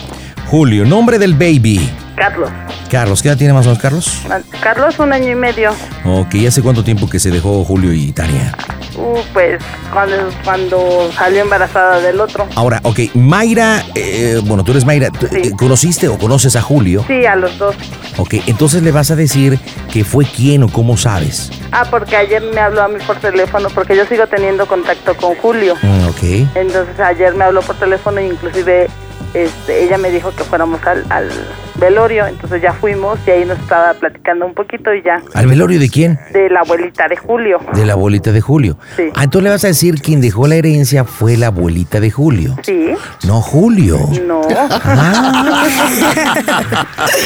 Julio, 0.46 0.86
nombre 0.86 1.18
del 1.18 1.34
baby. 1.34 1.90
Carlos. 2.18 2.50
Carlos, 2.90 3.22
¿qué 3.22 3.28
edad 3.28 3.36
tiene 3.36 3.52
más 3.52 3.66
o 3.66 3.70
menos 3.70 3.82
Carlos? 3.82 4.22
Carlos 4.60 4.98
un 4.98 5.12
año 5.12 5.30
y 5.30 5.34
medio. 5.34 5.70
Ok, 6.04 6.34
¿hace 6.46 6.62
cuánto 6.62 6.82
tiempo 6.82 7.08
que 7.08 7.20
se 7.20 7.30
dejó 7.30 7.64
Julio 7.64 7.92
y 7.92 8.12
Tania? 8.12 8.54
Uh, 8.96 9.20
pues 9.32 9.62
cuando, 9.92 10.30
cuando 10.42 11.12
salió 11.12 11.42
embarazada 11.42 12.00
del 12.00 12.20
otro. 12.20 12.48
Ahora, 12.56 12.80
ok, 12.82 13.14
Mayra, 13.14 13.84
eh, 13.94 14.40
bueno, 14.44 14.64
tú 14.64 14.72
eres 14.72 14.84
Mayra, 14.84 15.10
¿tú, 15.10 15.26
eh, 15.26 15.52
¿conociste 15.56 16.08
o 16.08 16.18
conoces 16.18 16.56
a 16.56 16.62
Julio? 16.62 17.04
Sí, 17.06 17.24
a 17.24 17.36
los 17.36 17.56
dos. 17.58 17.76
Ok, 18.16 18.34
entonces 18.46 18.82
le 18.82 18.90
vas 18.90 19.12
a 19.12 19.16
decir 19.16 19.58
que 19.92 20.02
fue 20.02 20.24
quién 20.24 20.64
o 20.64 20.68
cómo 20.68 20.96
sabes. 20.96 21.52
Ah, 21.70 21.86
porque 21.88 22.16
ayer 22.16 22.42
me 22.42 22.60
habló 22.60 22.82
a 22.82 22.88
mí 22.88 22.98
por 23.06 23.16
teléfono, 23.16 23.68
porque 23.70 23.96
yo 23.96 24.04
sigo 24.06 24.26
teniendo 24.26 24.66
contacto 24.66 25.14
con 25.16 25.36
Julio. 25.36 25.76
Mm, 25.80 26.08
ok. 26.08 26.22
Entonces 26.56 26.98
ayer 26.98 27.34
me 27.34 27.44
habló 27.44 27.62
por 27.62 27.76
teléfono 27.76 28.18
e 28.18 28.26
inclusive 28.26 28.88
este, 29.34 29.84
ella 29.84 29.98
me 29.98 30.10
dijo 30.10 30.34
que 30.34 30.44
fuéramos 30.44 30.84
al, 30.86 31.04
al 31.10 31.28
velorio, 31.76 32.26
entonces 32.26 32.60
ya 32.60 32.72
fuimos 32.72 33.18
y 33.26 33.30
ahí 33.30 33.44
nos 33.44 33.58
estaba 33.58 33.94
platicando 33.94 34.44
un 34.46 34.54
poquito 34.54 34.92
y 34.92 35.02
ya 35.02 35.22
¿Al 35.34 35.46
velorio 35.46 35.78
de 35.78 35.88
quién? 35.88 36.18
de 36.32 36.50
la 36.50 36.60
abuelita 36.60 37.06
de 37.08 37.16
Julio. 37.16 37.58
De 37.74 37.86
la 37.86 37.92
abuelita 37.92 38.32
de 38.32 38.40
Julio. 38.40 38.76
Sí. 38.96 39.04
Ah, 39.14 39.24
entonces 39.24 39.44
le 39.44 39.50
vas 39.50 39.64
a 39.64 39.68
decir 39.68 40.00
quien 40.02 40.20
dejó 40.20 40.46
la 40.48 40.56
herencia 40.56 41.04
fue 41.04 41.36
la 41.36 41.48
abuelita 41.48 42.00
de 42.00 42.10
Julio. 42.10 42.56
Sí. 42.64 42.90
No 43.26 43.40
Julio. 43.40 43.98
No. 44.26 44.40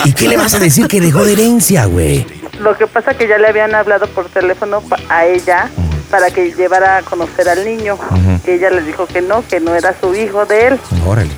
¿Y 0.05 0.13
qué 0.13 0.29
le 0.29 0.37
vas 0.37 0.55
a 0.55 0.59
decir 0.59 0.87
que 0.89 1.01
dejó 1.01 1.25
de 1.25 1.33
herencia, 1.33 1.87
güey? 1.87 2.27
Lo 2.61 2.77
que 2.77 2.87
pasa 2.87 3.15
que 3.15 3.27
ya 3.27 3.39
le 3.39 3.49
habían 3.49 3.75
hablado 3.75 4.07
por 4.09 4.27
teléfono 4.29 4.83
a 5.09 5.27
ella 5.27 5.69
para 6.11 6.31
que 6.31 6.53
llevara 6.53 6.99
a 6.99 7.03
conocer 7.03 7.49
al 7.49 7.65
niño. 7.65 7.97
Que 8.45 8.57
ella 8.57 8.71
les 8.71 8.87
dijo 8.87 9.07
que 9.07 9.23
no, 9.23 9.43
que 9.49 9.61
no 9.61 9.75
era 9.75 9.95
su 9.99 10.15
hijo 10.15 10.45
de 10.47 10.69
él. 10.69 10.79
Órale. 11.07 11.31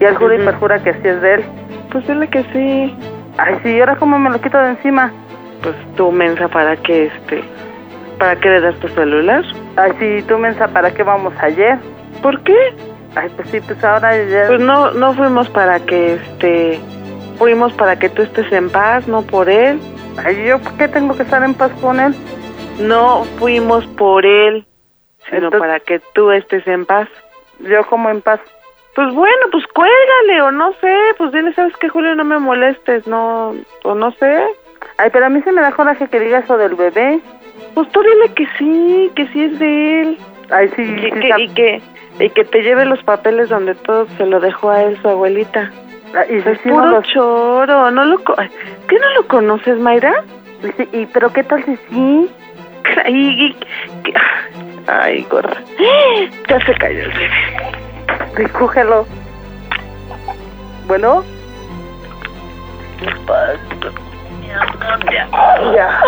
Y 0.00 0.04
él 0.04 0.16
jura 0.16 0.34
y 0.34 0.38
perjura 0.38 0.78
que 0.82 0.92
sí 0.94 1.08
es 1.08 1.20
de 1.20 1.34
él. 1.34 1.44
Pues 1.90 2.06
dile 2.06 2.28
que 2.28 2.42
sí. 2.52 2.96
Ay, 3.38 3.58
sí, 3.62 3.70
¿y 3.70 3.80
ahora 3.80 3.96
cómo 3.96 4.18
me 4.18 4.30
lo 4.30 4.40
quito 4.40 4.58
de 4.58 4.70
encima? 4.70 5.12
Pues 5.62 5.74
tú, 5.96 6.10
mensa, 6.10 6.48
¿para 6.48 6.76
qué, 6.76 7.06
este, 7.06 7.44
para 8.18 8.36
qué 8.36 8.48
le 8.48 8.60
das 8.60 8.74
tu 8.76 8.88
celular? 8.88 9.44
Ay, 9.76 9.92
sí, 9.98 10.24
tú, 10.26 10.38
mensa, 10.38 10.68
¿para 10.68 10.90
qué 10.92 11.02
vamos 11.02 11.32
ayer? 11.40 11.78
¿Por 12.20 12.42
qué? 12.42 12.56
Ay, 13.14 13.30
pues 13.36 13.48
sí, 13.50 13.60
pues 13.60 13.82
ahora 13.84 14.16
ya... 14.24 14.46
Pues 14.48 14.60
no, 14.60 14.90
no 14.92 15.14
fuimos 15.14 15.48
para 15.50 15.80
que, 15.80 16.14
este, 16.14 16.80
fuimos 17.38 17.72
para 17.74 17.98
que 17.98 18.08
tú 18.08 18.22
estés 18.22 18.50
en 18.52 18.70
paz, 18.70 19.06
no 19.08 19.22
por 19.22 19.48
él. 19.48 19.80
Ay, 20.24 20.44
¿yo 20.46 20.58
por 20.58 20.76
qué 20.76 20.88
tengo 20.88 21.16
que 21.16 21.22
estar 21.22 21.42
en 21.42 21.54
paz 21.54 21.72
con 21.80 22.00
él? 22.00 22.14
No 22.80 23.24
fuimos 23.38 23.86
por 23.98 24.24
él, 24.24 24.66
sino 25.30 25.50
para 25.50 25.80
que 25.80 26.00
tú 26.14 26.30
estés 26.30 26.66
en 26.66 26.86
paz. 26.86 27.08
¿Yo 27.60 27.86
como 27.86 28.10
en 28.10 28.20
paz? 28.20 28.40
Pues 28.94 29.12
bueno, 29.14 29.46
pues 29.50 29.64
cuélgale, 29.68 30.42
o 30.42 30.50
no 30.50 30.72
sé, 30.80 30.94
pues 31.16 31.32
dile, 31.32 31.54
¿sabes 31.54 31.74
qué, 31.78 31.88
Julio? 31.88 32.14
No 32.14 32.24
me 32.24 32.38
molestes, 32.38 33.06
no, 33.06 33.54
o 33.84 33.94
no 33.94 34.12
sé. 34.12 34.44
Ay, 34.98 35.10
pero 35.12 35.26
a 35.26 35.28
mí 35.28 35.40
se 35.42 35.52
me 35.52 35.62
da 35.62 35.72
coraje 35.72 36.08
que 36.08 36.20
diga 36.20 36.40
eso 36.40 36.58
del 36.58 36.74
bebé. 36.74 37.20
Pues 37.74 37.88
tú 37.90 38.02
dile 38.02 38.34
que 38.34 38.46
sí, 38.58 39.10
que 39.14 39.26
sí 39.28 39.44
es 39.44 39.58
de 39.58 40.00
él. 40.02 40.18
Ay, 40.50 40.70
sí, 40.76 40.82
y, 40.82 41.10
que, 41.10 41.32
y 41.38 41.48
que, 41.48 41.82
y 42.18 42.30
que 42.30 42.44
te 42.44 42.62
lleve 42.62 42.84
los 42.84 43.02
papeles 43.02 43.48
donde 43.48 43.74
todo 43.74 44.06
se 44.16 44.26
lo 44.26 44.40
dejó 44.40 44.70
a 44.70 44.82
él 44.82 44.98
su 45.02 45.08
abuelita. 45.08 45.70
y 46.30 46.36
es 46.36 46.58
puro 46.60 47.02
choro, 47.02 47.90
no 47.90 48.04
lo 48.04 48.18
co- 48.22 48.36
¿Qué 48.88 48.98
no 48.98 49.10
lo 49.14 49.26
conoces, 49.28 49.78
Mayra? 49.78 50.12
¿Y, 50.92 51.06
pero 51.06 51.32
qué 51.32 51.42
tal 51.42 51.64
si 51.64 51.76
sí? 51.76 52.30
Y, 53.08 53.46
y- 53.46 53.54
que- 54.04 54.12
ay, 54.86 55.22
gorra. 55.30 55.56
Ya 56.48 56.60
se 56.64 56.74
cayó 56.74 57.00
el 57.04 57.10
bebé. 57.12 57.30
Recógelo. 58.34 59.06
Bueno. 60.86 61.24
Ya, 64.46 64.66
ya, 65.10 65.28
ya, 65.74 66.00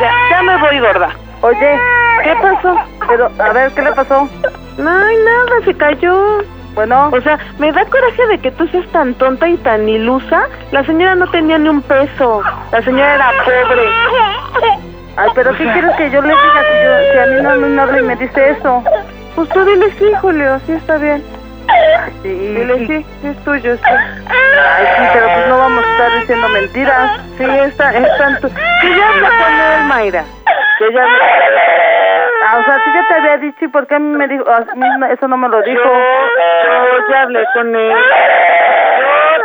ya, 0.00 0.12
ya 0.30 0.42
me 0.42 0.56
voy, 0.58 0.78
gorda. 0.80 1.10
Oye, 1.42 1.78
¿qué 2.22 2.36
pasó? 2.42 2.76
Pero, 3.08 3.30
a 3.38 3.52
ver, 3.52 3.72
¿qué 3.72 3.82
le 3.82 3.92
pasó? 3.92 4.28
No 4.76 4.90
hay 4.90 5.16
nada, 5.16 5.64
se 5.64 5.74
cayó. 5.74 6.42
Bueno. 6.74 7.10
O 7.12 7.20
sea, 7.22 7.38
me 7.58 7.72
da 7.72 7.84
coraje 7.86 8.26
de 8.28 8.38
que 8.38 8.50
tú 8.52 8.66
seas 8.68 8.86
tan 8.92 9.14
tonta 9.14 9.48
y 9.48 9.56
tan 9.58 9.88
ilusa. 9.88 10.46
La 10.70 10.84
señora 10.84 11.14
no 11.14 11.30
tenía 11.30 11.58
ni 11.58 11.68
un 11.68 11.82
peso. 11.82 12.42
La 12.70 12.82
señora 12.82 13.14
era 13.14 13.30
pobre. 13.44 13.88
Ay, 15.16 15.30
pero 15.34 15.56
¿qué 15.56 15.64
quieres 15.64 15.96
que 15.96 16.10
yo 16.10 16.22
le 16.22 16.28
diga 16.28 16.62
si, 16.70 16.84
yo, 16.84 17.12
si 17.12 17.18
a 17.18 17.26
mí 17.26 17.42
no 17.42 17.68
me 17.68 17.80
habla 17.80 17.98
y 17.98 18.02
me 18.02 18.16
dice 18.16 18.50
eso? 18.50 18.84
Pues 19.34 19.48
tú 19.48 19.64
dile 19.64 19.90
sí, 19.98 20.12
Julio, 20.20 20.60
sí 20.66 20.72
está 20.72 20.98
bien. 20.98 21.22
Sí, 22.22 22.28
dile 22.28 22.86
sí, 22.86 23.06
sí 23.20 23.28
es 23.28 23.44
tuyo, 23.44 23.76
sí. 23.76 23.82
Ay, 23.86 24.86
sí, 24.96 25.02
pero 25.12 25.26
pues 25.26 25.48
no 25.48 25.58
vamos 25.58 25.84
a 25.84 25.90
estar 25.90 26.20
diciendo 26.20 26.48
mentiras. 26.48 27.20
Sí, 27.36 27.44
está, 27.44 27.92
tu... 28.40 28.48
Que 28.48 28.96
ya 28.96 29.08
hablé 29.08 29.28
con 29.28 29.52
él, 29.52 29.84
Mayra. 29.88 30.24
Que 30.80 30.90
ya 30.94 31.02
hablé- 31.04 31.20
Ah, 32.42 32.56
o 32.58 32.64
sea, 32.64 32.76
sí 32.84 32.90
ya 32.94 33.06
te 33.06 33.14
había 33.14 33.36
dicho, 33.36 33.64
¿y 33.66 33.68
por 33.68 33.86
qué 33.86 33.96
a 33.96 33.98
mí 33.98 34.16
me 34.16 34.26
dijo? 34.26 34.44
a 34.50 34.60
mí 34.74 34.86
eso 35.12 35.28
no 35.28 35.36
me 35.36 35.46
lo 35.48 35.60
dijo. 35.60 35.82
Yo 35.84 37.08
ya 37.10 37.20
hablé 37.22 37.44
con 37.54 37.76
él. 37.76 37.92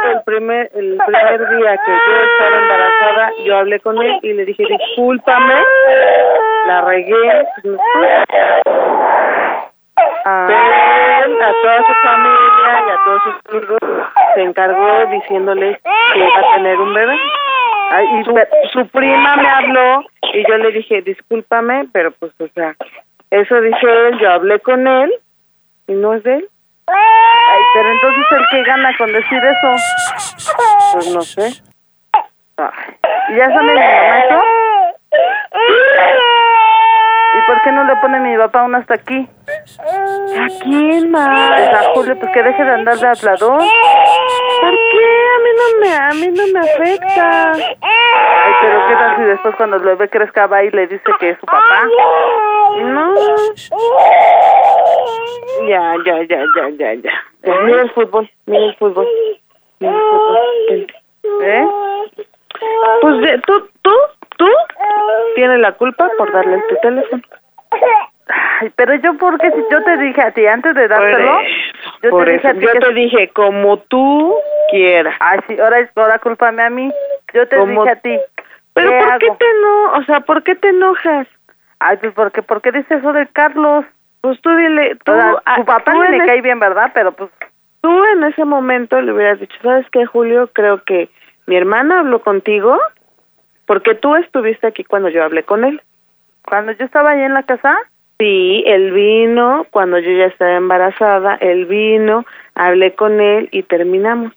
Yo, 0.04 0.12
el 0.12 0.22
primer, 0.24 0.70
el 0.74 0.98
primer 1.06 1.50
día 1.50 1.78
que 1.78 1.92
yo 1.92 2.24
estaba 2.24 2.58
embarazada, 2.58 3.32
yo 3.44 3.58
hablé 3.58 3.80
con 3.82 4.02
él 4.02 4.18
y 4.22 4.32
le 4.34 4.46
dije, 4.46 4.64
discúlpame, 4.66 5.56
la 6.68 6.82
regué. 6.82 7.46
Él, 7.66 7.80
a 11.42 11.52
toda 11.62 11.78
su 11.86 11.94
familia 12.02 12.72
y 12.88 12.92
a 12.92 12.98
todos 13.06 13.22
sus 13.24 13.36
amigos 13.52 13.80
se 14.36 14.42
encargó 14.42 15.06
diciéndoles 15.12 15.78
que 16.14 16.20
iba 16.20 16.40
a 16.40 16.56
tener 16.56 16.78
un 16.80 16.94
bebé. 16.94 17.16
Y 18.04 18.24
su, 18.72 18.88
prima 18.88 19.36
me 19.38 19.48
habló 19.48 20.06
y 20.34 20.48
yo 20.48 20.58
le 20.58 20.72
dije, 20.72 21.02
discúlpame, 21.02 21.88
pero 21.92 22.12
pues, 22.12 22.32
o 22.40 22.48
sea, 22.50 22.76
eso 23.32 23.62
dice 23.62 24.08
él, 24.08 24.20
yo 24.20 24.32
hablé 24.32 24.60
con 24.60 24.88
él 24.88 25.14
y 25.88 25.94
no 25.94 26.14
es 26.14 26.24
de 26.24 26.36
él. 26.36 26.50
Pero 27.74 27.92
entonces 27.92 28.26
el 28.32 28.48
que 28.52 28.64
gana 28.64 28.96
con 28.98 29.12
decir 29.12 29.44
eso, 29.44 29.76
pues 30.94 31.14
no 31.14 31.22
sé. 31.22 31.64
¿Y 33.30 33.36
ya 33.36 33.48
sabe 33.50 33.74
mi 33.74 33.80
mamá? 33.80 34.44
¿Y 37.38 37.42
por 37.48 37.62
qué 37.64 37.72
no 37.72 37.84
le 37.84 37.96
pone 37.98 38.20
mi 38.20 38.38
papá 38.38 38.62
aún 38.62 38.76
hasta 38.76 38.94
aquí? 38.94 39.28
¿A 40.40 40.48
quién 40.64 41.12
más? 41.12 41.70
A 41.74 41.94
Julio, 41.94 42.18
pues 42.18 42.32
que 42.32 42.44
deje 42.44 42.64
de 42.64 42.72
andar 42.72 42.98
de 42.98 43.08
hablador. 43.08 43.60
¿Por 44.62 44.72
qué? 44.92 45.25
A 45.66 45.68
mí 45.68 45.74
no 45.74 45.80
me, 45.82 45.96
a 45.96 46.10
mí 46.12 46.28
no 46.38 46.48
me 46.54 46.60
afecta. 46.60 47.52
Ay, 47.54 48.54
pero 48.62 48.86
¿qué 48.88 48.94
tal 48.94 49.16
si 49.18 49.24
después 49.24 49.56
cuando 49.56 49.78
el 49.78 49.84
bebé 49.84 50.10
crezca 50.10 50.48
va 50.48 50.64
y 50.64 50.72
le 50.72 50.88
dice 50.88 51.04
que 51.20 51.30
es 51.32 51.40
su 51.40 51.46
papá? 51.46 51.84
No. 52.84 53.14
Ya, 55.68 55.96
ya, 56.06 56.24
ya, 56.24 56.38
ya, 56.56 56.70
ya, 56.78 56.94
ya. 56.94 57.12
Ya, 57.44 57.54
Mira 57.62 57.82
el 57.82 57.92
fútbol, 57.92 58.30
mira 58.46 58.66
el 58.66 58.76
fútbol. 58.76 59.08
Mira 59.80 59.94
el 59.94 60.02
fútbol. 60.02 60.88
¿Eh? 61.44 61.68
Pues 63.02 63.22
de- 63.22 63.42
tú, 63.46 63.70
tú, 63.82 63.92
tú 64.38 64.48
tienes 65.36 65.60
la 65.60 65.72
culpa 65.74 66.10
por 66.18 66.32
darle 66.32 66.62
tu 66.70 66.76
teléfono. 66.78 67.22
Ay, 68.62 68.72
pero 68.76 68.96
yo 68.96 69.16
porque 69.18 69.52
si 69.52 69.64
yo 69.72 69.84
te 69.84 69.98
dije 69.98 70.22
a 70.22 70.32
ti 70.32 70.46
antes 70.48 70.74
de 70.76 70.88
dártelo, 70.88 71.40
yo 72.02 72.10
por 72.10 72.26
te 72.26 72.32
dije 72.34 72.48
eso, 72.48 72.48
a 72.50 72.54
ti 72.60 72.66
yo 72.66 72.72
que 72.74 72.80
te 72.80 72.94
dije 72.94 73.30
como 73.30 73.78
tú 73.80 74.36
quieras. 74.72 75.16
Ay, 75.20 75.40
sí, 75.48 75.60
ahora 75.60 75.90
ahora 75.96 76.20
cúlpame 76.20 76.64
a 76.64 76.70
mí. 76.70 76.92
Yo 77.34 77.48
te 77.48 77.58
Como- 77.58 77.84
dije 77.84 77.94
a 77.94 78.00
ti. 78.02 78.20
Pero 78.74 78.90
¿qué 78.92 78.98
¿por 79.00 79.18
qué 79.20 79.32
te 79.40 79.46
no, 79.62 79.94
o 79.94 80.04
sea, 80.04 80.20
por 80.22 80.44
qué 80.44 80.56
te 80.56 80.70
enojas? 80.70 81.28
Ay, 81.80 81.98
pues 81.98 82.14
porque 82.14 82.42
¿por 82.42 82.62
qué 82.62 82.72
dices 82.72 82.92
eso 83.00 83.14
de 83.14 83.28
Carlos? 83.28 83.86
Pues 84.22 84.42
tú 84.42 84.50
dile, 84.56 84.98
tú, 85.06 85.12
O 85.12 85.16
sea, 85.16 85.36
ah, 85.46 85.56
tu 85.58 85.66
papá 85.66 85.94
tú 85.94 86.00
me 86.00 86.18
es- 86.18 86.24
cae 86.26 86.42
bien, 86.42 86.60
¿verdad? 86.60 86.92
Pero 86.94 87.12
pues 87.14 87.30
Tú 87.82 88.04
en 88.06 88.24
ese 88.24 88.44
momento 88.46 89.00
le 89.00 89.14
hubieras 89.14 89.40
dicho, 89.40 89.56
¿sabes 89.62 89.86
qué, 89.92 90.08
Julio? 90.08 90.50
Creo 90.54 90.84
que 90.84 91.08
mi 91.46 91.56
hermana 91.56 92.00
habló 92.00 92.20
contigo 92.24 92.80
porque 93.68 93.94
tú 93.94 94.16
estuviste 94.16 94.66
aquí 94.66 94.84
cuando 94.84 95.10
yo 95.10 95.24
hablé 95.24 95.44
con 95.44 95.64
él. 95.64 95.82
cuando 96.44 96.72
yo 96.74 96.84
estaba 96.86 97.12
ahí 97.12 97.22
en 97.22 97.34
la 97.36 97.44
casa, 97.44 97.76
Sí, 98.20 98.64
él 98.66 98.92
vino 98.92 99.66
cuando 99.72 100.00
yo 100.00 100.12
ya 100.12 100.26
estaba 100.28 100.56
embarazada, 100.56 101.36
él 101.42 101.66
vino, 101.66 102.26
hablé 102.54 102.94
con 102.96 103.20
él 103.20 103.50
y 103.52 103.64
terminamos. 103.64 104.32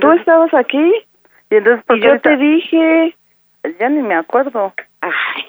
¿Tú 0.00 0.12
estabas 0.12 0.52
aquí? 0.54 0.92
Y 1.50 1.56
entonces, 1.56 1.84
¿por 1.84 1.98
Y 1.98 2.00
yo 2.00 2.08
ahorita- 2.08 2.30
te 2.30 2.36
dije 2.36 3.14
Ya 3.78 3.88
ni 3.88 4.02
me 4.02 4.14
acuerdo. 4.14 4.74
Ay. 5.00 5.44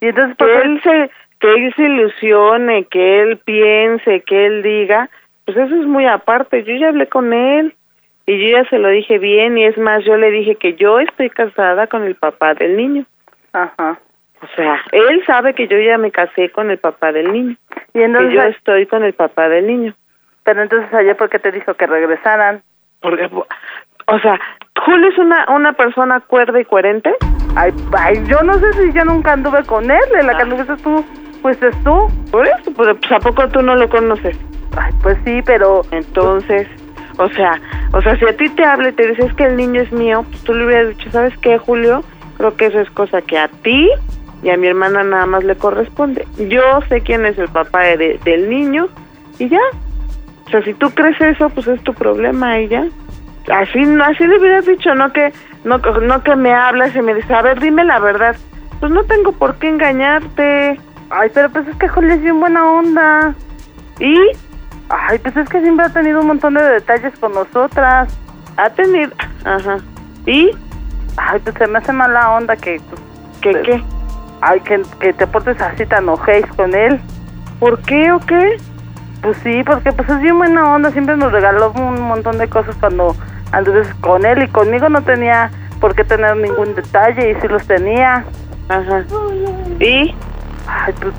Y 0.00 0.06
entonces, 0.08 0.36
que 0.36 0.44
¿por 0.44 0.52
qué- 0.62 0.66
él 0.68 0.80
se 0.82 1.10
que 1.40 1.54
él 1.54 1.72
se 1.76 1.82
ilusione, 1.84 2.84
que 2.84 3.20
él 3.22 3.38
piense, 3.38 4.22
que 4.22 4.46
él 4.46 4.62
diga, 4.62 5.08
pues 5.44 5.56
eso 5.56 5.74
es 5.74 5.86
muy 5.86 6.04
aparte. 6.06 6.64
Yo 6.64 6.74
ya 6.74 6.88
hablé 6.88 7.06
con 7.08 7.32
él 7.32 7.74
y 8.26 8.38
yo 8.38 8.58
ya 8.58 8.68
se 8.68 8.78
lo 8.78 8.88
dije 8.88 9.18
bien 9.18 9.56
y 9.56 9.64
es 9.64 9.78
más, 9.78 10.04
yo 10.04 10.16
le 10.16 10.30
dije 10.32 10.56
que 10.56 10.74
yo 10.74 10.98
estoy 11.00 11.30
casada 11.30 11.86
con 11.86 12.02
el 12.04 12.16
papá 12.16 12.54
del 12.54 12.76
niño. 12.76 13.04
Ajá. 13.52 13.98
O 14.40 14.46
sea, 14.54 14.80
él 14.92 15.22
sabe 15.26 15.54
que 15.54 15.66
yo 15.66 15.78
ya 15.78 15.98
me 15.98 16.10
casé 16.10 16.50
con 16.50 16.70
el 16.70 16.78
papá 16.78 17.12
del 17.12 17.32
niño. 17.32 17.56
Y 17.94 18.02
entonces, 18.02 18.30
que 18.30 18.36
yo 18.36 18.42
estoy 18.42 18.86
con 18.86 19.04
el 19.04 19.12
papá 19.14 19.48
del 19.48 19.66
niño. 19.66 19.94
pero 20.44 20.62
entonces 20.62 20.92
ayer, 20.94 21.16
¿por 21.16 21.28
qué 21.28 21.38
te 21.38 21.50
dijo 21.52 21.74
que 21.74 21.86
regresaran? 21.86 22.62
Porque, 23.00 23.28
o 24.06 24.18
sea, 24.20 24.40
Julio 24.84 25.08
es 25.08 25.18
una, 25.18 25.46
una 25.50 25.72
persona 25.72 26.20
cuerda 26.20 26.60
y 26.60 26.64
coherente. 26.64 27.12
Ay, 27.56 27.72
ay, 27.98 28.22
yo 28.26 28.40
no 28.42 28.54
sé 28.54 28.72
si 28.74 28.92
yo 28.92 29.04
nunca 29.04 29.32
anduve 29.32 29.64
con 29.64 29.90
él, 29.90 30.00
la 30.22 30.36
que 30.36 30.42
anduviste 30.42 30.76
tú, 30.76 31.04
pues 31.42 31.60
es 31.62 31.84
tú. 31.84 32.08
Por 32.30 32.46
eso, 32.46 32.72
pues, 32.74 32.96
pues, 33.00 33.12
¿a 33.12 33.18
poco 33.18 33.48
tú 33.48 33.62
no 33.62 33.76
lo 33.76 33.88
conoces? 33.88 34.38
Ay, 34.76 34.92
pues 35.02 35.18
sí, 35.24 35.42
pero... 35.44 35.82
Entonces, 35.90 36.68
o 37.18 37.28
sea, 37.30 37.60
o 37.92 38.00
sea, 38.00 38.16
si 38.16 38.24
a 38.26 38.36
ti 38.36 38.48
te 38.50 38.64
habla 38.64 38.90
y 38.90 38.92
te 38.92 39.08
dices 39.08 39.34
que 39.34 39.44
el 39.44 39.56
niño 39.56 39.82
es 39.82 39.90
mío, 39.92 40.24
pues 40.28 40.44
tú 40.44 40.54
le 40.54 40.66
hubieras 40.66 40.88
dicho, 40.90 41.10
¿sabes 41.10 41.36
qué, 41.38 41.58
Julio? 41.58 42.04
Creo 42.36 42.56
que 42.56 42.66
eso 42.66 42.80
es 42.80 42.90
cosa 42.90 43.20
que 43.22 43.36
a 43.36 43.48
ti 43.48 43.90
y 44.42 44.50
a 44.50 44.56
mi 44.56 44.66
hermana 44.68 45.02
nada 45.02 45.26
más 45.26 45.44
le 45.44 45.56
corresponde. 45.56 46.26
Yo 46.48 46.62
sé 46.88 47.00
quién 47.00 47.24
es 47.26 47.38
el 47.38 47.48
papá 47.48 47.80
de- 47.82 48.20
del 48.24 48.48
niño 48.48 48.88
y 49.38 49.48
ya. 49.48 49.60
O 50.46 50.50
sea, 50.50 50.62
si 50.62 50.74
tú 50.74 50.90
crees 50.90 51.20
eso, 51.20 51.50
pues 51.50 51.66
es 51.66 51.82
tu 51.82 51.92
problema 51.94 52.58
y 52.60 52.68
ya. 52.68 52.86
Así, 53.52 53.80
así 54.04 54.26
le 54.26 54.38
hubieras 54.38 54.66
dicho, 54.66 54.94
no 54.94 55.12
que, 55.12 55.32
no, 55.64 55.78
no 55.78 56.22
que 56.22 56.36
me 56.36 56.52
hablas 56.54 56.94
y 56.94 57.02
me 57.02 57.14
dices, 57.14 57.30
a 57.30 57.42
ver, 57.42 57.60
dime 57.60 57.84
la 57.84 57.98
verdad. 57.98 58.36
Pues 58.80 58.92
no 58.92 59.04
tengo 59.04 59.32
por 59.32 59.56
qué 59.56 59.68
engañarte. 59.68 60.78
Ay, 61.10 61.30
pero 61.34 61.50
pues 61.50 61.66
es 61.66 61.76
que 61.76 61.88
Julio 61.88 62.14
es 62.14 62.22
bien 62.22 62.38
buena 62.40 62.70
onda. 62.70 63.34
¿Y? 63.98 64.16
Ay, 64.90 65.18
pues 65.18 65.36
es 65.36 65.48
que 65.48 65.60
siempre 65.60 65.86
ha 65.86 65.92
tenido 65.92 66.20
un 66.20 66.28
montón 66.28 66.54
de 66.54 66.62
detalles 66.62 67.18
con 67.18 67.32
nosotras. 67.34 68.16
Ha 68.56 68.70
tenido... 68.70 69.10
Ajá. 69.44 69.78
¿Y? 70.26 70.50
Ay, 71.16 71.40
pues 71.42 71.56
se 71.56 71.66
me 71.66 71.78
hace 71.78 71.92
mala 71.92 72.30
onda 72.30 72.54
que... 72.56 72.80
pues, 72.88 73.00
¿Qué, 73.40 73.52
te- 73.52 73.62
qué? 73.62 73.82
Ay, 74.40 74.60
que, 74.60 74.82
que 75.00 75.12
te 75.12 75.26
portes 75.26 75.60
así 75.60 75.84
tan 75.86 76.08
ojéis 76.08 76.46
con 76.56 76.74
él. 76.74 77.00
¿Por 77.58 77.80
qué 77.82 78.12
o 78.12 78.20
qué? 78.20 78.56
Pues 79.22 79.36
sí, 79.42 79.62
porque 79.64 79.92
pues 79.92 80.08
es 80.08 80.20
bien 80.20 80.38
buena 80.38 80.74
onda. 80.74 80.90
Siempre 80.92 81.16
nos 81.16 81.32
regaló 81.32 81.72
un 81.72 82.00
montón 82.02 82.38
de 82.38 82.48
cosas 82.48 82.76
cuando 82.78 83.16
anduves 83.52 83.88
con 84.00 84.24
él 84.24 84.42
y 84.42 84.48
conmigo 84.48 84.88
no 84.88 85.02
tenía 85.02 85.50
por 85.80 85.94
qué 85.94 86.04
tener 86.04 86.36
ningún 86.36 86.74
detalle 86.74 87.30
y 87.32 87.40
sí 87.40 87.48
los 87.48 87.66
tenía. 87.66 88.24
Ajá. 88.68 89.04
¿Y? 89.80 90.14
Ay, 90.68 90.94
pues, 91.00 91.14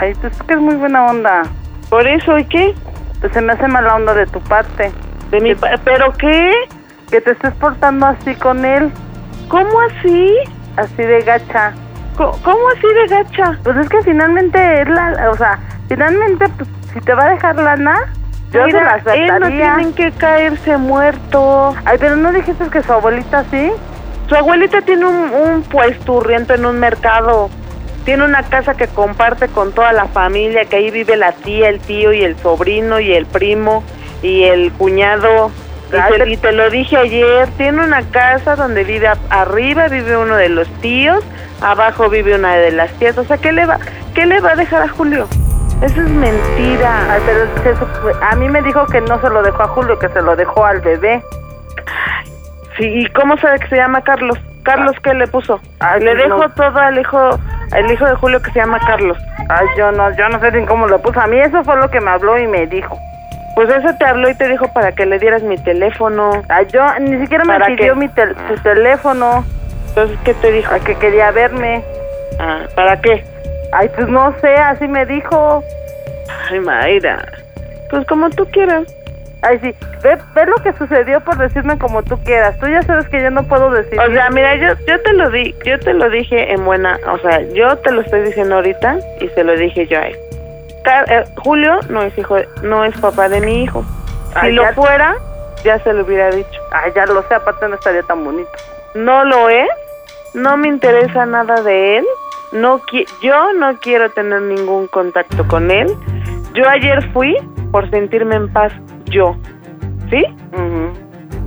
ay, 0.00 0.12
pues 0.20 0.32
es 0.36 0.42
que 0.44 0.54
es 0.54 0.60
muy 0.60 0.76
buena 0.76 1.06
onda. 1.06 1.42
¿Por 1.90 2.06
eso 2.06 2.38
y 2.38 2.44
qué? 2.44 2.74
Pues 3.20 3.32
se 3.32 3.40
me 3.40 3.52
hace 3.52 3.66
mala 3.66 3.96
onda 3.96 4.14
de 4.14 4.26
tu 4.26 4.40
parte. 4.40 4.92
¿De 5.30 5.40
mi 5.40 5.54
pa- 5.54 5.78
¿Pero 5.84 6.12
qué? 6.12 6.52
Que 7.10 7.20
te 7.20 7.32
estés 7.32 7.54
portando 7.54 8.06
así 8.06 8.34
con 8.36 8.64
él. 8.64 8.92
¿Cómo 9.48 9.80
así? 9.80 10.32
Así 10.76 11.02
de 11.02 11.22
gacha. 11.22 11.72
¿Cómo 12.16 12.68
así 12.76 12.86
de 12.86 13.06
gacha? 13.08 13.58
Pues 13.62 13.76
es 13.78 13.88
que 13.88 14.02
finalmente 14.02 14.82
es 14.82 14.88
la, 14.88 15.30
o 15.30 15.36
sea, 15.36 15.58
finalmente 15.88 16.46
pues, 16.56 16.68
si 16.92 17.00
te 17.00 17.14
va 17.14 17.24
a 17.24 17.30
dejar 17.30 17.56
lana, 17.56 18.12
yo 18.52 18.64
se 18.66 18.72
la 18.72 18.96
Mira, 18.98 19.14
él 19.14 19.26
no 19.28 19.34
aceptaría. 19.34 19.74
tienen 19.74 19.92
que 19.94 20.12
caerse 20.12 20.76
muerto. 20.76 21.74
Ay, 21.84 21.96
pero 21.98 22.16
no 22.16 22.32
dijiste 22.32 22.68
que 22.68 22.82
su 22.82 22.92
abuelita 22.92 23.44
sí. 23.50 23.72
Su 24.28 24.34
abuelita 24.34 24.82
tiene 24.82 25.06
un, 25.06 25.30
un 25.32 25.62
puesturriento 25.62 26.54
en 26.54 26.66
un 26.66 26.78
mercado. 26.78 27.48
Tiene 28.04 28.24
una 28.24 28.42
casa 28.42 28.74
que 28.74 28.88
comparte 28.88 29.48
con 29.48 29.72
toda 29.72 29.92
la 29.92 30.06
familia, 30.06 30.64
que 30.66 30.76
ahí 30.76 30.90
vive 30.90 31.16
la 31.16 31.32
tía, 31.32 31.68
el 31.68 31.80
tío 31.80 32.12
y 32.12 32.22
el 32.24 32.36
sobrino 32.36 33.00
y 33.00 33.12
el 33.12 33.26
primo 33.26 33.82
y 34.22 34.42
el 34.42 34.72
cuñado. 34.72 35.50
Y, 35.92 36.18
te, 36.18 36.30
y 36.30 36.36
te 36.36 36.52
lo 36.52 36.70
dije 36.70 36.96
ayer, 36.96 37.48
tiene 37.56 37.84
una 37.84 38.02
casa 38.10 38.56
donde 38.56 38.84
vive 38.84 39.08
a- 39.08 39.16
arriba 39.30 39.88
vive 39.88 40.16
uno 40.16 40.36
de 40.36 40.48
los 40.48 40.68
tíos, 40.80 41.22
abajo 41.60 42.08
vive 42.08 42.34
una 42.34 42.54
de 42.54 42.70
las 42.72 42.90
tías. 42.92 43.16
O 43.18 43.24
sea, 43.24 43.36
¿qué 43.38 43.52
le 43.52 43.66
va, 43.66 43.78
qué 44.14 44.24
le 44.26 44.40
va 44.40 44.52
a 44.52 44.56
dejar 44.56 44.82
a 44.82 44.88
Julio? 44.88 45.28
Eso 45.82 46.00
es 46.00 46.08
mentira. 46.08 47.12
Ay, 47.12 47.20
pero 47.26 47.44
es 47.44 47.60
que 47.62 47.70
eso 47.70 47.88
a 48.22 48.36
mí 48.36 48.48
me 48.48 48.62
dijo 48.62 48.86
que 48.86 49.00
no 49.00 49.20
se 49.20 49.28
lo 49.28 49.42
dejó 49.42 49.62
a 49.64 49.68
Julio, 49.68 49.98
que 49.98 50.08
se 50.08 50.22
lo 50.22 50.36
dejó 50.36 50.64
al 50.64 50.80
bebé. 50.80 51.22
Sí, 52.78 52.84
¿y 52.86 53.06
cómo 53.08 53.36
sabe 53.36 53.58
que 53.58 53.68
se 53.68 53.76
llama 53.76 54.00
Carlos? 54.02 54.38
¿Carlos 54.62 54.94
qué 55.02 55.12
le 55.12 55.26
puso? 55.26 55.60
Ay, 55.80 56.00
le 56.00 56.14
dejo 56.14 56.38
no. 56.38 56.50
todo 56.50 56.78
al 56.78 56.98
hijo, 56.98 57.38
al 57.72 57.90
hijo 57.90 58.06
de 58.06 58.14
Julio 58.14 58.40
que 58.40 58.50
se 58.52 58.60
llama 58.60 58.78
Carlos. 58.86 59.18
Ay, 59.48 59.66
yo 59.76 59.90
no, 59.92 60.10
yo 60.16 60.28
no 60.28 60.38
sé 60.40 60.52
ni 60.52 60.64
cómo 60.66 60.86
lo 60.86 61.00
puso. 61.02 61.20
A 61.20 61.26
mí 61.26 61.38
eso 61.38 61.62
fue 61.64 61.76
lo 61.76 61.90
que 61.90 62.00
me 62.00 62.10
habló 62.12 62.38
y 62.38 62.46
me 62.46 62.66
dijo. 62.68 62.96
Pues 63.54 63.68
eso 63.68 63.94
te 63.98 64.04
habló 64.06 64.30
y 64.30 64.34
te 64.34 64.48
dijo 64.48 64.72
para 64.72 64.92
que 64.92 65.04
le 65.06 65.18
dieras 65.18 65.42
mi 65.42 65.56
teléfono. 65.58 66.42
Ay, 66.48 66.66
yo 66.72 66.82
ni 67.00 67.20
siquiera 67.20 67.44
me 67.44 67.52
¿Para 67.54 67.66
pidió 67.66 67.94
qué? 67.94 68.00
mi 68.00 68.08
tel- 68.08 68.34
su 68.48 68.54
teléfono. 68.62 69.44
Entonces, 69.88 70.18
¿qué 70.24 70.32
te 70.34 70.50
dijo? 70.52 70.72
Ay, 70.72 70.80
que 70.80 70.94
quería 70.94 71.30
verme. 71.32 71.84
Ah, 72.40 72.60
¿para 72.74 73.00
qué? 73.00 73.24
Ay, 73.72 73.90
pues 73.94 74.08
no 74.08 74.34
sé, 74.40 74.54
así 74.54 74.88
me 74.88 75.04
dijo. 75.04 75.62
Ay, 76.50 76.60
Mayra. 76.60 77.18
Pues 77.90 78.06
como 78.06 78.30
tú 78.30 78.46
quieras. 78.50 78.84
Ay, 79.42 79.58
sí, 79.60 79.74
ve, 80.02 80.16
ve 80.34 80.46
lo 80.46 80.54
que 80.62 80.72
sucedió 80.74 81.20
por 81.20 81.36
decirme 81.36 81.76
como 81.76 82.02
tú 82.04 82.16
quieras. 82.24 82.56
Tú 82.58 82.68
ya 82.68 82.80
sabes 82.82 83.08
que 83.08 83.20
yo 83.20 83.30
no 83.30 83.42
puedo 83.42 83.70
decir. 83.72 83.98
O 84.00 84.10
sea, 84.12 84.30
mira, 84.30 84.54
yo, 84.54 84.68
yo 84.86 85.00
te 85.02 85.12
lo 85.14 85.28
di, 85.30 85.54
yo 85.66 85.78
te 85.80 85.92
lo 85.92 86.08
dije 86.08 86.52
en 86.52 86.64
buena, 86.64 86.96
o 87.12 87.18
sea, 87.18 87.40
yo 87.52 87.76
te 87.78 87.90
lo 87.90 88.02
estoy 88.02 88.20
diciendo 88.22 88.54
ahorita 88.54 88.96
y 89.20 89.28
se 89.30 89.42
lo 89.44 89.54
dije 89.56 89.86
yo 89.88 89.98
a 89.98 90.06
él. 90.06 90.16
Eh, 90.84 91.24
Julio 91.36 91.80
no 91.88 92.02
es 92.02 92.16
hijo, 92.18 92.36
de- 92.36 92.48
no 92.62 92.84
es 92.84 92.96
papá 92.98 93.28
de 93.28 93.40
mi 93.40 93.62
hijo. 93.62 93.84
Si 94.32 94.38
Ay, 94.46 94.52
lo 94.52 94.62
ya- 94.62 94.72
fuera, 94.74 95.14
ya 95.64 95.78
se 95.80 95.92
lo 95.92 96.04
hubiera 96.04 96.30
dicho. 96.30 96.60
Ay, 96.72 96.92
ya 96.94 97.06
lo 97.06 97.22
sé, 97.28 97.34
aparte 97.34 97.68
no 97.68 97.74
estaría 97.76 98.02
tan 98.02 98.24
bonito. 98.24 98.50
No 98.94 99.24
lo 99.24 99.48
es, 99.48 99.68
no 100.34 100.56
me 100.56 100.68
interesa 100.68 101.24
nada 101.26 101.62
de 101.62 101.98
él, 101.98 102.06
no 102.52 102.80
qui- 102.82 103.06
yo 103.22 103.52
no 103.54 103.78
quiero 103.80 104.10
tener 104.10 104.42
ningún 104.42 104.86
contacto 104.88 105.46
con 105.48 105.70
él. 105.70 105.86
Yo 106.54 106.68
ayer 106.68 107.02
fui 107.12 107.36
por 107.70 107.88
sentirme 107.90 108.34
en 108.36 108.52
paz, 108.52 108.72
yo, 109.06 109.36
¿sí? 110.10 110.24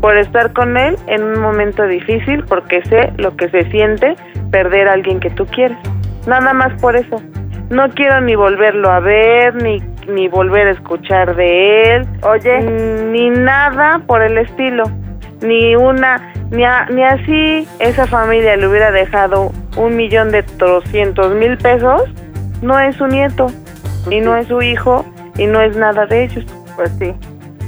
Por 0.02 0.18
estar 0.18 0.54
con 0.54 0.78
él 0.78 0.98
en 1.08 1.24
un 1.24 1.40
momento 1.40 1.84
difícil, 1.84 2.44
porque 2.46 2.84
sé 2.86 3.12
lo 3.18 3.36
que 3.36 3.50
se 3.50 3.70
siente 3.72 4.16
perder 4.52 4.88
a 4.88 4.94
alguien 4.94 5.20
que 5.20 5.30
tú 5.32 5.46
quieres. 5.48 5.78
Nada 6.28 6.54
más 6.54 6.80
por 6.80 6.96
eso. 6.96 7.22
No 7.70 7.90
quiero 7.90 8.22
ni 8.22 8.36
volverlo 8.36 8.92
a 8.92 9.00
ver, 9.00 9.56
ni, 9.56 9.82
ni 10.08 10.28
volver 10.28 10.68
a 10.68 10.72
escuchar 10.72 11.36
de 11.36 11.96
él. 11.96 12.08
Oye. 12.22 12.60
Ni 12.62 13.30
nada 13.30 14.02
por 14.06 14.22
el 14.22 14.38
estilo. 14.38 14.84
Ni 15.42 15.76
una, 15.76 16.32
ni, 16.52 16.64
a- 16.64 16.86
ni 16.86 17.04
así 17.04 17.68
esa 17.80 18.06
familia 18.08 18.56
le 18.56 18.68
hubiera 18.68 18.92
dejado 18.92 19.52
un 19.78 19.96
millón 19.96 20.32
de 20.32 20.44
trescientos 20.44 21.34
mil 21.36 21.58
pesos. 21.58 22.04
No 22.62 22.80
es 22.80 22.96
su 22.96 23.08
nieto, 23.08 23.48
y 24.10 24.22
no 24.22 24.36
es 24.38 24.48
su 24.48 24.62
hijo, 24.62 25.06
y 25.38 25.46
no 25.48 25.60
es 25.62 25.76
nada 25.76 26.06
de 26.06 26.24
ellos. 26.24 26.46
Pues 26.76 26.92
sí. 27.00 27.14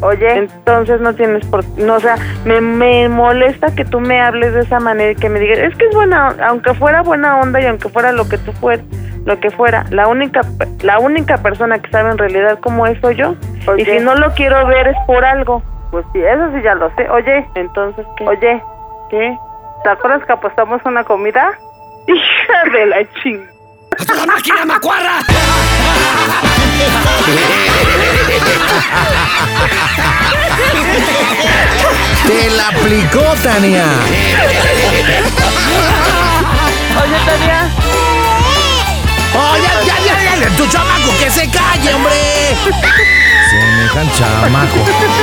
Oye. 0.02 0.32
Entonces 0.38 1.02
no 1.02 1.14
tienes 1.16 1.46
por... 1.48 1.66
No, 1.78 1.96
o 1.96 2.00
sea, 2.00 2.16
me, 2.46 2.62
me 2.62 3.10
molesta 3.10 3.74
que 3.76 3.84
tú 3.84 4.00
me 4.00 4.22
hables 4.22 4.54
de 4.54 4.62
esa 4.62 4.80
manera 4.80 5.12
y 5.12 5.16
que 5.16 5.28
me 5.28 5.40
digas, 5.40 5.58
es 5.60 5.76
que 5.76 5.86
es 5.88 5.96
buena, 5.96 6.36
aunque 6.48 6.74
fuera 6.76 7.02
buena 7.02 7.40
onda 7.40 7.60
y 7.60 7.66
aunque 7.66 7.90
fuera 7.90 8.12
lo 8.12 8.30
que 8.30 8.38
tú 8.38 8.52
fueras, 8.54 8.86
lo 9.28 9.38
que 9.42 9.52
fuera, 9.52 9.84
la 9.90 10.08
única 10.08 10.40
la 10.84 11.00
única 11.00 11.38
persona 11.40 11.80
que 11.80 11.92
sabe 11.92 12.12
en 12.12 12.18
realidad 12.18 12.60
cómo 12.62 12.88
es 12.88 12.98
soy 13.02 13.16
yo. 13.18 13.36
Oye. 13.68 13.82
Y 13.82 13.86
si 13.86 14.00
no 14.00 14.16
lo 14.16 14.34
quiero 14.34 14.66
ver 14.68 14.88
es 14.88 14.96
por 15.06 15.24
algo. 15.26 15.62
Pues 15.92 16.06
sí, 16.14 16.20
eso 16.20 16.50
sí 16.56 16.62
ya 16.64 16.76
lo 16.76 16.90
sé. 16.96 17.10
Oye, 17.10 17.46
Entonces, 17.56 18.06
¿qué? 18.16 18.26
oye, 18.26 18.64
¿Qué? 19.10 19.38
¿te 19.84 19.90
acuerdas 19.90 20.26
que 20.26 20.32
apostamos 20.32 20.82
una 20.86 21.04
comida? 21.04 21.52
Hija 22.08 22.72
de 22.72 22.86
la 22.86 22.98
ching. 23.22 23.46
¡La 24.16 24.26
máquina 24.26 24.66
macuarra! 24.66 25.20
Te 32.28 32.50
la 32.52 32.68
aplicó, 32.70 33.24
Tania. 33.44 33.86
Oye, 37.02 37.18
Tania. 37.26 38.17
¡Oh, 39.40 39.56
ya, 39.58 39.82
ya, 39.86 39.96
ya, 40.06 40.36
ya! 40.50 40.56
¡Tu 40.58 40.66
chamaco, 40.68 41.12
que 41.20 41.30
se 41.30 41.50
calle, 41.50 41.94
hombre! 41.94 42.14
Semejante 43.50 44.18
chamaco. 44.18 44.78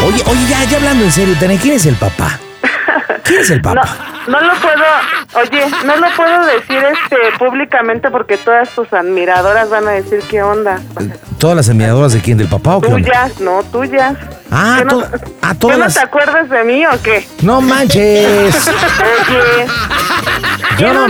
Oye, 0.07 0.23
oye, 0.27 0.47
ya, 0.49 0.65
ya 0.65 0.77
hablando 0.79 1.05
en 1.05 1.12
serio, 1.12 1.35
Tania, 1.39 1.59
¿quién 1.61 1.75
es 1.75 1.87
el 1.87 1.97
papá? 1.97 2.39
¿Quién 3.23 3.41
es 3.41 3.51
el 3.51 3.62
No, 3.62 3.75
Papa? 3.75 3.97
no 4.27 4.41
lo 4.41 4.55
puedo, 4.55 4.85
oye, 5.43 5.67
no 5.85 5.97
lo 5.97 6.07
puedo 6.17 6.47
decir 6.47 6.79
este 6.83 7.17
públicamente 7.39 8.11
porque 8.11 8.37
todas 8.39 8.71
tus 8.71 8.91
admiradoras 8.93 9.69
van 9.69 9.87
a 9.89 9.91
decir 9.93 10.21
qué 10.31 10.43
onda. 10.43 10.81
¿Todas 11.39 11.57
las 11.57 11.69
admiradoras 11.69 12.12
de 12.15 12.21
quién? 12.21 12.39
¿Del 12.39 12.49
papá 12.49 12.77
o 12.77 12.81
qué 12.81 12.89
onda? 12.89 13.07
Tuyas, 13.09 13.41
no 13.41 13.62
tuyas. 13.65 14.15
Ah, 14.51 14.77
¿Qué 14.79 14.85
no, 14.87 14.99
to- 15.01 15.09
ah, 15.43 15.49
¿qué 15.53 15.55
todas 15.59 15.79
no 15.79 15.85
las- 15.85 15.95
te 15.95 16.01
acuerdas 16.01 16.49
de 16.49 16.65
mí 16.65 16.87
o 16.87 17.03
qué? 17.03 17.27
No 17.43 17.61
manches. 17.61 18.55
Oye, 18.69 19.67
Yo 20.79 20.93
no, 20.93 21.07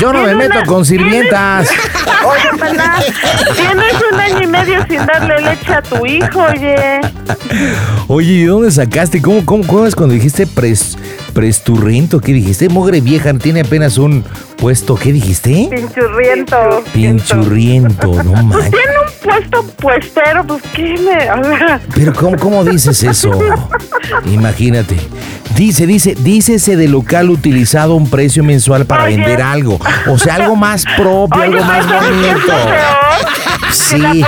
yo 0.00 0.12
me 0.12 0.34
meto 0.34 0.58
una- 0.58 0.64
con 0.66 0.84
sirvientas. 0.84 1.68
Oye, 2.24 2.58
pana, 2.58 2.96
tienes 3.54 3.94
un 4.12 4.18
año 4.18 4.42
y 4.42 4.46
medio 4.46 4.84
sin 4.88 5.04
darle 5.04 5.40
leche 5.42 5.74
a 5.74 5.82
tu 5.82 6.06
hijo, 6.06 6.40
oye. 6.42 7.00
Oye, 8.08 8.32
¿y 8.32 8.44
dónde 8.44 8.70
sacaste? 8.70 9.20
¿Cómo, 9.20 9.44
cómo, 9.44 9.66
cómo 9.66 9.84
es 9.86 9.94
cuando 9.94 10.14
dijiste 10.14 10.46
pres, 10.46 10.96
presturriento? 11.34 12.20
¿Qué 12.20 12.32
dijiste? 12.32 12.70
Mogre 12.70 13.02
vieja, 13.02 13.34
tiene 13.34 13.60
apenas 13.60 13.98
un 13.98 14.24
puesto. 14.56 14.94
¿Qué 14.96 15.12
dijiste? 15.12 15.68
Pinchurriento. 15.70 16.82
Pinchurriento, 16.94 18.06
no 18.22 18.32
Pues 18.32 18.42
manches. 18.42 18.70
tiene 18.70 18.92
un 19.06 19.12
puesto 19.30 19.62
puestero, 19.76 20.46
pues 20.46 20.62
qué 20.74 20.82
me... 20.98 21.78
Pero 21.94 22.14
¿cómo, 22.14 22.38
cómo 22.38 22.64
dices 22.64 23.02
eso? 23.02 23.38
Imagínate. 24.32 24.96
Dice, 25.56 25.86
dice, 25.86 26.16
dícese 26.18 26.76
de 26.76 26.88
local 26.88 27.30
utilizado 27.30 27.94
un 27.94 28.10
precio 28.10 28.42
mensual 28.42 28.86
para 28.86 29.04
Oye. 29.04 29.16
vender 29.16 29.40
algo. 29.42 29.78
O 30.08 30.18
sea, 30.18 30.34
algo 30.36 30.56
más 30.56 30.84
propio, 30.96 31.40
Oye, 31.40 31.52
algo 31.58 31.64
más 31.64 31.84
¿sabes 31.86 32.10
qué 32.10 32.30
es 32.30 32.34
lo 32.34 32.54
bonito. 32.54 32.54
Sí. 33.70 34.24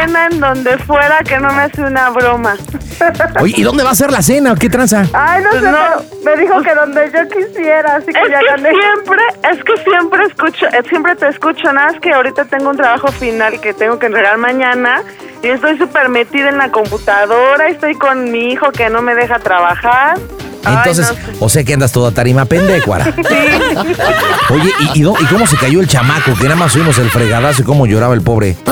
Cena 0.00 0.26
en 0.30 0.40
donde 0.40 0.78
fuera 0.78 1.18
que 1.24 1.38
no 1.38 1.52
me 1.52 1.62
hace 1.62 1.82
una 1.82 2.10
broma. 2.10 2.56
Oye, 3.40 3.54
¿y 3.56 3.62
dónde 3.62 3.84
va 3.84 3.90
a 3.90 3.94
ser 3.94 4.10
la 4.10 4.22
cena? 4.22 4.54
¿Qué 4.58 4.68
tranza? 4.68 5.04
Ay, 5.12 5.42
no 5.42 5.50
Pues 5.50 5.62
sé, 5.62 5.70
no. 5.70 5.78
pero 5.78 6.24
me 6.24 6.42
dijo 6.42 6.62
que 6.62 6.74
donde 6.74 7.10
yo 7.12 7.28
quisiera, 7.28 7.96
así 7.96 8.06
que 8.12 8.20
Es 8.20 8.28
ya 8.30 8.40
que 8.40 8.46
gané. 8.46 8.70
siempre, 8.70 9.22
es 9.52 9.64
que 9.64 9.76
siempre 9.90 10.24
escucho, 10.24 10.66
eh, 10.66 10.82
siempre 10.88 11.16
te 11.16 11.28
escucho, 11.28 11.72
nada 11.72 11.92
más 11.92 12.00
que 12.00 12.12
ahorita 12.12 12.44
tengo 12.46 12.70
un 12.70 12.76
trabajo 12.76 13.08
final 13.08 13.60
que 13.60 13.72
tengo 13.74 13.98
que 13.98 14.06
entregar 14.06 14.36
mañana 14.38 15.02
y 15.42 15.48
estoy 15.48 15.78
súper 15.78 16.08
metida 16.08 16.48
en 16.48 16.58
la 16.58 16.70
computadora, 16.70 17.68
estoy 17.68 17.94
con 17.94 18.30
mi 18.32 18.52
hijo 18.52 18.72
que 18.72 18.90
no 18.90 19.00
me 19.02 19.14
deja 19.14 19.38
trabajar. 19.38 20.18
Ay, 20.64 20.76
Entonces, 20.78 21.08
no 21.08 21.14
sé. 21.14 21.36
o 21.40 21.48
sea 21.48 21.64
que 21.64 21.74
andas 21.74 21.92
toda 21.92 22.10
tarima 22.10 22.44
pendecuara. 22.44 23.14
Oye, 24.50 24.70
¿y, 24.94 24.98
y, 25.00 25.02
dó- 25.02 25.14
y 25.20 25.24
cómo 25.26 25.46
se 25.46 25.56
cayó 25.56 25.80
el 25.80 25.86
chamaco? 25.88 26.34
Que 26.34 26.44
nada 26.44 26.56
más 26.56 26.74
oímos 26.76 26.98
el 26.98 27.10
fregadazo 27.10 27.62
y 27.62 27.64
cómo 27.64 27.86
lloraba 27.86 28.14
el 28.14 28.22
pobre. 28.22 28.56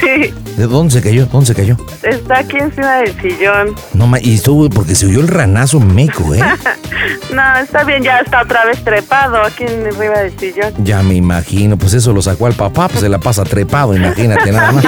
Sí, 0.00 0.32
¿De 0.56 0.66
dónde 0.66 0.90
se 0.94 1.02
cayó? 1.02 1.26
¿Dónde 1.26 1.46
se 1.46 1.54
cayó? 1.54 1.76
está 2.02 2.38
aquí 2.38 2.56
encima 2.56 2.96
del 2.98 3.20
sillón. 3.20 3.74
No, 3.92 4.06
ma- 4.06 4.18
y 4.20 4.34
estuvo 4.36 4.70
porque 4.70 4.94
se 4.94 5.04
oyó 5.06 5.20
el 5.20 5.28
ranazo 5.28 5.80
meco, 5.80 6.34
¿eh? 6.34 6.40
no, 7.34 7.58
está 7.58 7.84
bien, 7.84 8.02
ya 8.02 8.20
está 8.20 8.40
otra 8.42 8.64
vez 8.64 8.82
trepado 8.82 9.42
aquí 9.42 9.64
en 9.64 9.86
arriba 9.86 10.20
del 10.20 10.38
sillón. 10.38 10.72
Ya 10.82 11.02
me 11.02 11.14
imagino, 11.14 11.76
pues 11.76 11.92
eso 11.92 12.12
lo 12.14 12.22
sacó 12.22 12.46
al 12.46 12.54
papá, 12.54 12.88
pues 12.88 13.00
se 13.00 13.08
la 13.10 13.18
pasa 13.18 13.44
trepado, 13.44 13.94
imagínate 13.94 14.50
nada 14.50 14.72
más. 14.72 14.84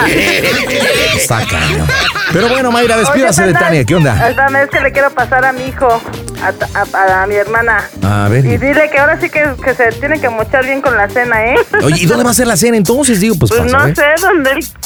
Está 1.17 1.39
cañón. 1.51 1.87
Pero 2.33 2.49
bueno, 2.49 2.71
Mayra, 2.73 2.97
despídase 2.97 3.45
de 3.45 3.53
Tania, 3.53 3.85
¿qué 3.85 3.95
onda? 3.95 4.29
Espérame, 4.29 4.57
es 4.65 4.71
que 4.71 4.81
le 4.81 4.93
quiero 4.93 5.11
pasar 5.11 5.45
a 5.45 5.53
mi 5.53 5.65
hijo, 5.65 6.01
a, 6.43 6.53
ta- 6.53 6.69
a- 6.75 7.23
a 7.23 7.27
mi 7.27 7.35
hermana. 7.35 7.85
A 8.03 8.29
ver. 8.29 8.45
Y 8.47 8.57
dile 8.57 8.89
que 8.91 8.99
ahora 8.99 9.21
sí 9.21 9.29
que, 9.29 9.45
que 9.63 9.75
se 9.75 9.93
tiene 9.93 10.19
que 10.21 10.29
mochar 10.31 10.65
bien 10.65 10.81
con 10.81 10.97
la 10.97 11.09
cena, 11.11 11.45
¿eh? 11.47 11.55
Oye, 11.83 12.01
¿y 12.01 12.07
dónde 12.07 12.25
va 12.25 12.31
a 12.31 12.35
ser 12.35 12.47
la 12.47 12.57
cena 12.57 12.77
entonces? 12.77 13.21
Digo, 13.21 13.35
pues, 13.39 13.51
Pues 13.53 13.71
para 13.71 13.89
no 13.89 13.95
sé, 13.95 14.03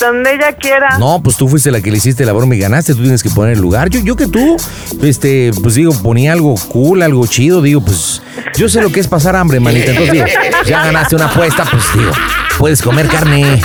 donde 0.01 0.35
ella 0.35 0.53
quiera. 0.55 0.99
No, 0.99 1.23
pues 1.23 1.37
tú 1.37 1.49
fuiste 1.49 1.71
la 1.71 1.81
que 1.81 1.91
le 1.91 1.99
hiciste 1.99 2.25
la 2.25 2.33
broma 2.33 2.55
y 2.55 2.59
ganaste, 2.59 2.95
tú 2.95 3.03
tienes 3.03 3.23
que 3.23 3.31
poner 3.31 3.53
el 3.55 3.61
lugar. 3.61 3.89
Yo, 3.91 4.01
yo 4.01 4.17
que 4.17 4.27
tú, 4.27 4.57
este, 5.03 5.53
pues 5.63 5.75
digo, 5.77 5.93
ponía 6.03 6.33
algo 6.33 6.55
cool, 6.69 7.03
algo 7.03 7.27
chido, 7.27 7.63
digo, 7.63 7.81
pues 7.81 8.23
yo 8.57 8.69
sé 8.69 8.81
lo 8.83 8.91
que 8.91 8.99
es 9.01 9.07
pasar 9.07 9.37
hambre, 9.37 9.61
manita. 9.61 9.91
Entonces 9.93 10.13
digo, 10.13 10.25
ya 10.67 10.85
ganaste 10.85 11.15
una 11.15 11.27
apuesta, 11.27 11.65
pues 11.71 11.85
digo, 11.95 12.11
puedes 12.59 12.83
comer 12.83 13.07
carne. 13.07 13.61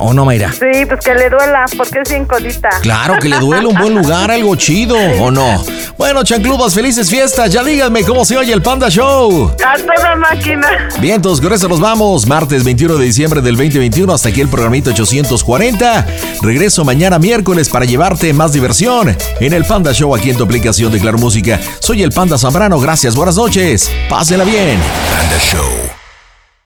¿O 0.00 0.14
no, 0.14 0.24
Mayra? 0.24 0.52
Sí, 0.52 0.86
pues 0.86 1.00
que 1.04 1.14
le 1.14 1.28
duela, 1.28 1.66
porque 1.76 2.00
es 2.02 2.10
bien 2.10 2.24
codita. 2.24 2.70
Claro 2.80 3.18
que 3.20 3.28
le 3.28 3.38
duele 3.38 3.66
un 3.66 3.76
buen 3.76 3.94
lugar, 3.94 4.30
algo 4.30 4.56
chido, 4.56 4.96
¿o 5.20 5.30
no? 5.30 5.62
Bueno, 5.98 6.24
chanclubas, 6.24 6.74
felices 6.74 7.10
fiestas. 7.10 7.52
Ya 7.52 7.62
díganme 7.62 8.02
cómo 8.04 8.24
se 8.24 8.36
oye 8.36 8.52
el 8.52 8.62
Panda 8.62 8.88
Show. 8.88 9.54
A 9.64 9.76
toda 9.76 10.16
máquina. 10.16 10.88
Bien, 11.00 11.16
entonces 11.16 11.44
con 11.44 11.52
eso 11.52 11.68
nos 11.68 11.80
vamos. 11.80 12.26
Martes 12.26 12.64
21 12.64 12.96
de 12.96 13.04
diciembre 13.04 13.42
del 13.42 13.56
2021. 13.56 14.12
Hasta 14.12 14.30
aquí 14.30 14.40
el 14.40 14.48
programita 14.48 14.90
840. 14.90 16.06
Regreso 16.40 16.84
mañana 16.84 17.18
miércoles 17.18 17.68
para 17.68 17.84
llevarte 17.84 18.32
más 18.32 18.54
diversión 18.54 19.14
en 19.40 19.52
el 19.52 19.64
Panda 19.66 19.92
Show 19.92 20.14
aquí 20.14 20.30
en 20.30 20.36
tu 20.38 20.44
aplicación 20.44 20.90
de 20.90 20.98
Claro 20.98 21.18
Música. 21.18 21.60
Soy 21.80 22.02
el 22.02 22.12
Panda 22.12 22.38
Zambrano. 22.38 22.80
Gracias, 22.80 23.14
buenas 23.14 23.36
noches. 23.36 23.90
Pásenla 24.08 24.44
bien. 24.44 24.78
Panda 25.14 25.38
Show. 25.38 25.99